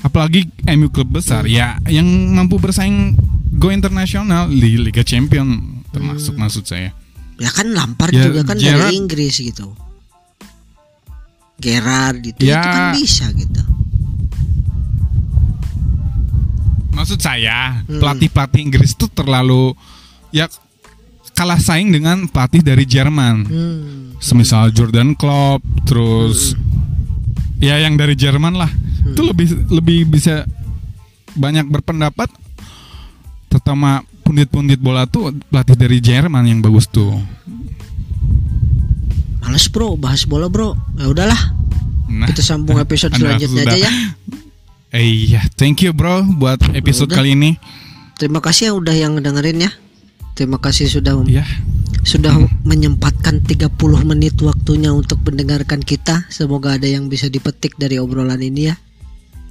Apalagi 0.01 0.49
MU 0.71 0.87
klub 0.87 1.11
besar 1.11 1.45
ya 1.45 1.77
yang 1.85 2.07
mampu 2.31 2.57
bersaing 2.57 3.13
go 3.53 3.69
internasional 3.69 4.47
di 4.47 4.73
Liga 4.75 5.03
Champion 5.03 5.61
termasuk 5.91 6.33
Hmm. 6.33 6.41
maksud 6.41 6.63
saya. 6.63 6.89
Ya 7.37 7.49
kan 7.49 7.69
Lampard 7.69 8.09
Ya, 8.09 8.25
juga 8.25 8.41
kan 8.43 8.55
Gerrard- 8.55 8.87
dari 8.87 8.97
Inggris 8.97 9.35
gitu. 9.35 9.75
Gerard 11.57 12.17
gitu 12.23 12.41
Ya. 12.41 12.57
itu 12.57 12.67
kan 12.67 12.85
bisa 12.95 13.25
gitu 13.31 13.60
maksud 17.01 17.17
saya 17.17 17.81
Hmm. 17.81 17.97
pelatih 17.97 18.29
pelatih 18.29 18.61
Inggris 18.61 18.93
itu 18.93 19.09
terlalu 19.09 19.73
ya 20.29 20.45
kalah 21.33 21.57
saing 21.57 21.89
dengan 21.89 22.29
pelatih 22.29 22.61
dari 22.61 22.85
Jerman. 22.85 23.35
Hmm. 23.43 23.97
semisal 24.21 24.69
Jordan 24.69 25.17
Klopp 25.17 25.65
terus 25.81 26.53
ya 27.57 27.81
yang 27.81 27.97
dari 27.97 28.13
Jerman 28.13 28.53
lah. 28.53 28.69
Itu 29.01 29.25
lebih 29.25 29.49
lebih 29.73 30.05
bisa 30.05 30.45
banyak 31.33 31.65
berpendapat 31.65 32.29
terutama 33.49 34.05
pundit-pundit 34.21 34.77
bola 34.77 35.09
tuh 35.09 35.33
pelatih 35.49 35.73
dari 35.73 35.97
Jerman 35.97 36.45
yang 36.45 36.61
bagus 36.61 36.85
tuh. 36.85 37.17
Males 39.41 39.65
bro 39.67 39.97
bahas 39.97 40.23
bola 40.23 40.47
bro. 40.47 40.77
Ya 40.95 41.09
udahlah. 41.09 41.41
Nah 42.07 42.29
kita 42.29 42.45
sambung 42.45 42.77
episode 42.85 43.11
Anda 43.11 43.35
selanjutnya 43.35 43.63
aja 43.65 43.75
ya 43.75 43.91
eh 44.91 45.03
iya 45.29 45.41
thank 45.55 45.79
you 45.79 45.91
bro 45.91 46.23
buat 46.35 46.59
episode 46.73 47.07
Udah. 47.11 47.23
kali 47.23 47.33
ini. 47.33 47.55
Terima 48.15 48.37
kasih 48.37 48.71
yang 48.71 48.77
udah 48.77 48.95
yang 48.95 49.13
dengerin 49.17 49.65
ya. 49.65 49.71
Terima 50.35 50.57
kasih 50.57 50.87
sudah 50.87 51.15
ya 51.25 51.43
sudah 52.01 52.33
menyempatkan 52.65 53.45
30 53.45 53.77
menit 54.03 54.35
waktunya 54.41 54.89
untuk 54.91 55.21
mendengarkan 55.23 55.79
kita. 55.79 56.25
Semoga 56.27 56.75
ada 56.75 56.85
yang 56.85 57.07
bisa 57.07 57.27
dipetik 57.27 57.77
dari 57.77 57.97
obrolan 57.97 58.39
ini 58.39 58.69
ya. 58.69 58.75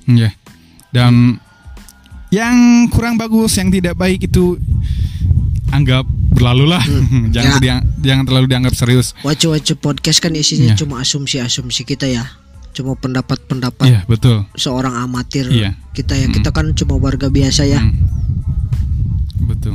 Ya 0.06 0.30
dan 0.90 1.38
yang 2.30 2.56
kurang 2.90 3.14
bagus 3.14 3.54
yang 3.56 3.70
tidak 3.70 3.94
baik 3.94 4.26
itu 4.26 4.58
anggap 5.70 6.02
berlalu 6.30 6.66
lah. 6.68 6.82
Jangan 7.34 7.58
Ya. 7.58 7.62
diang- 7.62 7.86
jangan 8.00 8.24
terlalu 8.24 8.46
dianggap 8.48 8.74
serius. 8.74 9.12
Wacu-wacu 9.22 9.74
podcast 9.76 10.18
kan 10.18 10.32
isinya 10.32 10.72
Iya. 10.72 10.78
cuma 10.78 11.02
asumsi-asumsi 11.02 11.82
kita 11.84 12.06
ya 12.06 12.24
cuma 12.70 12.94
pendapat-pendapat 12.94 13.86
Iya 13.86 14.00
betul. 14.06 14.46
seorang 14.54 14.94
amatir 14.94 15.46
Iya. 15.46 15.74
kita 15.92 16.14
ya. 16.14 16.26
Kita 16.28 16.50
kan 16.50 16.70
cuma 16.72 16.94
warga 16.96 17.26
biasa 17.26 17.64
ya. 17.64 17.82
Hmm. 17.82 17.96
betul. 19.44 19.74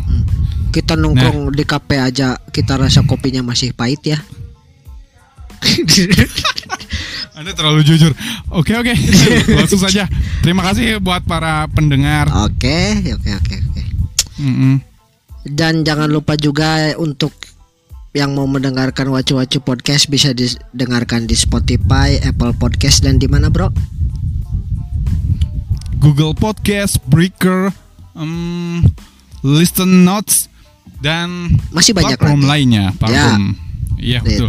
Kita 0.71 0.95
nongkrong 0.95 1.51
di 1.51 1.63
kafe 1.63 1.99
aja 1.99 2.35
kita 2.49 2.75
rasa 2.75 3.03
kopinya 3.03 3.43
masih 3.43 3.71
pahit 3.71 4.01
ya. 4.05 4.19
Anda 7.35 7.51
terlalu 7.51 7.83
jujur. 7.83 8.15
Oke 8.47 8.71
oke, 8.73 8.95
langsung 9.59 9.79
saja. 9.79 10.07
Terima 10.39 10.63
kasih 10.63 11.03
buat 11.03 11.23
para 11.23 11.67
pendengar. 11.67 12.31
oke 12.31 12.79
oke 13.11 13.31
oke 13.35 13.55
oke. 13.59 13.81
Dan 15.45 15.83
jangan 15.83 16.09
lupa 16.09 16.33
juga 16.35 16.95
untuk 16.97 17.35
yang 18.15 18.31
mau 18.31 18.47
mendengarkan 18.47 19.11
wacu-wacu 19.11 19.59
podcast 19.59 20.07
bisa 20.07 20.31
didengarkan 20.31 21.27
di 21.27 21.35
Spotify, 21.35 22.15
Apple 22.23 22.55
Podcast 22.55 23.03
dan 23.03 23.19
di 23.19 23.27
mana 23.27 23.51
bro? 23.51 23.67
Google 25.99 26.31
Podcast, 26.31 26.95
Breaker, 27.11 27.75
em, 28.15 28.79
Listen 29.43 30.07
Notes, 30.07 30.47
dan 31.03 31.59
Masih 31.75 31.91
banyak 31.91 32.15
platform 32.15 32.47
lagi. 32.47 32.49
lainnya. 32.49 32.85
Platform. 32.95 33.45
Iya 33.99 34.19
betul. 34.23 34.47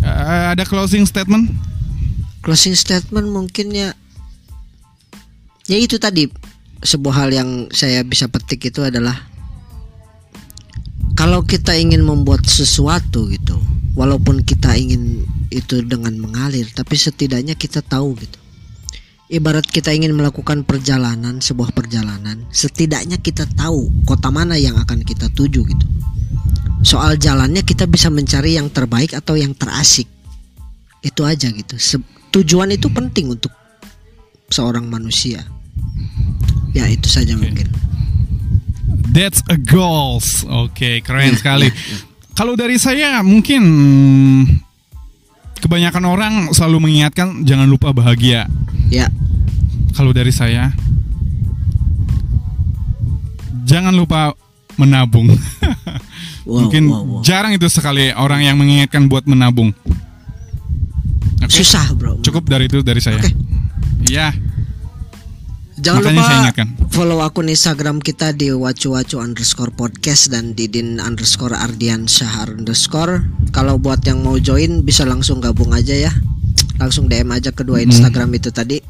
Eh, 0.00 0.44
ada 0.56 0.64
closing 0.64 1.04
statement? 1.04 1.52
Closing 2.40 2.72
statement 2.72 3.28
mungkin 3.28 3.74
ya 3.74 3.90
ya 5.66 5.76
itu 5.76 5.98
tadi 5.98 6.30
sebuah 6.80 7.26
hal 7.26 7.30
yang 7.34 7.50
saya 7.74 8.06
bisa 8.06 8.30
petik 8.30 8.70
itu 8.70 8.86
adalah 8.86 9.26
kalau 11.16 11.40
kita 11.42 11.72
ingin 11.72 12.04
membuat 12.04 12.44
sesuatu 12.44 13.32
gitu 13.32 13.56
walaupun 13.96 14.44
kita 14.44 14.76
ingin 14.76 15.24
itu 15.48 15.80
dengan 15.80 16.12
mengalir 16.20 16.68
tapi 16.76 16.94
setidaknya 16.94 17.56
kita 17.56 17.80
tahu 17.80 18.12
gitu. 18.20 18.38
Ibarat 19.26 19.66
kita 19.66 19.90
ingin 19.90 20.14
melakukan 20.14 20.62
perjalanan 20.62 21.42
sebuah 21.42 21.74
perjalanan 21.74 22.46
setidaknya 22.52 23.18
kita 23.18 23.48
tahu 23.58 23.90
kota 24.06 24.30
mana 24.30 24.54
yang 24.60 24.76
akan 24.76 25.02
kita 25.02 25.32
tuju 25.32 25.64
gitu. 25.66 25.86
Soal 26.84 27.18
jalannya 27.18 27.64
kita 27.64 27.88
bisa 27.88 28.12
mencari 28.12 28.54
yang 28.60 28.70
terbaik 28.70 29.16
atau 29.16 29.34
yang 29.34 29.56
terasik. 29.56 30.06
Itu 31.02 31.26
aja 31.26 31.50
gitu. 31.50 31.74
Se- 31.80 32.06
tujuan 32.30 32.70
itu 32.70 32.86
penting 32.92 33.34
untuk 33.34 33.50
seorang 34.52 34.86
manusia. 34.86 35.42
Ya 36.76 36.86
itu 36.86 37.08
saja 37.08 37.34
mungkin 37.34 37.85
That's 39.16 39.40
a 39.48 39.56
goals. 39.56 40.44
Oke, 40.44 41.00
keren 41.00 41.32
Ya, 41.32 41.38
sekali. 41.40 41.72
ya, 41.72 41.72
ya. 41.72 41.98
Kalau 42.36 42.52
dari 42.52 42.76
saya 42.76 43.24
mungkin 43.24 43.64
kebanyakan 45.56 46.04
orang 46.04 46.34
selalu 46.52 46.84
mengingatkan 46.84 47.48
jangan 47.48 47.64
lupa 47.64 47.96
bahagia. 47.96 48.44
ya 48.92 49.08
Kalau 49.96 50.12
dari 50.12 50.28
saya 50.28 50.68
jangan 53.64 53.96
lupa 53.96 54.36
menabung. 54.76 55.32
wow, 55.32 55.40
mungkin 56.60 56.92
wow, 56.92 57.00
wow. 57.00 57.20
jarang 57.24 57.56
itu 57.56 57.66
sekali 57.66 58.12
orang 58.12 58.44
yang 58.44 58.60
mengingatkan 58.60 59.08
buat 59.08 59.24
menabung. 59.24 59.72
Oke. 61.40 61.50
Susah 61.64 61.88
bro. 61.96 62.20
Cukup 62.20 62.44
dari 62.46 62.68
itu 62.68 62.84
dari 62.84 63.00
saya. 63.00 63.16
Oke. 63.16 63.32
Iya. 64.06 64.36
Jangan 65.76 66.00
Makanya 66.00 66.16
lupa 66.16 66.24
saya 66.24 66.38
ingatkan. 66.40 66.68
follow 66.88 67.20
akun 67.20 67.52
Instagram 67.52 68.00
kita 68.00 68.32
di 68.32 68.48
wacu-wacu 68.48 69.20
underscore 69.20 69.68
podcast 69.70 70.32
dan 70.32 70.56
didin 70.56 70.96
underscore 70.96 71.52
ardian 71.52 72.08
syahar 72.08 72.48
underscore. 72.48 73.28
Kalau 73.52 73.76
buat 73.76 74.00
yang 74.02 74.24
mau 74.24 74.40
join 74.40 74.80
bisa 74.80 75.04
langsung 75.04 75.36
gabung 75.36 75.76
aja 75.76 75.92
ya. 75.92 76.12
Langsung 76.80 77.08
DM 77.08 77.28
aja 77.28 77.52
kedua 77.52 77.80
Hmm. 77.80 77.92
Instagram 77.92 78.32
itu 78.32 78.48
tadi. 78.48 78.80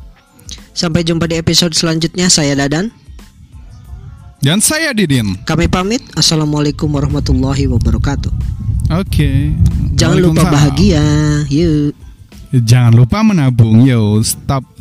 Sampai 0.71 1.03
jumpa 1.03 1.27
di 1.27 1.35
episode 1.35 1.75
selanjutnya. 1.75 2.31
Saya 2.31 2.55
Dadan. 2.55 2.93
Dan 4.39 4.63
saya 4.63 4.95
Didin. 4.95 5.43
Kami 5.43 5.67
pamit. 5.67 6.05
Assalamualaikum 6.15 6.87
warahmatullahi 6.87 7.67
wabarakatuh. 7.67 8.31
Oke. 8.95 9.51
Jangan 9.99 10.23
lupa 10.23 10.47
bahagia. 10.47 11.03
Yuk. 11.51 11.97
Jangan 12.55 12.95
lupa 12.95 13.27
menabung. 13.27 13.83
Yo, 13.83 14.23
stop. 14.23 14.76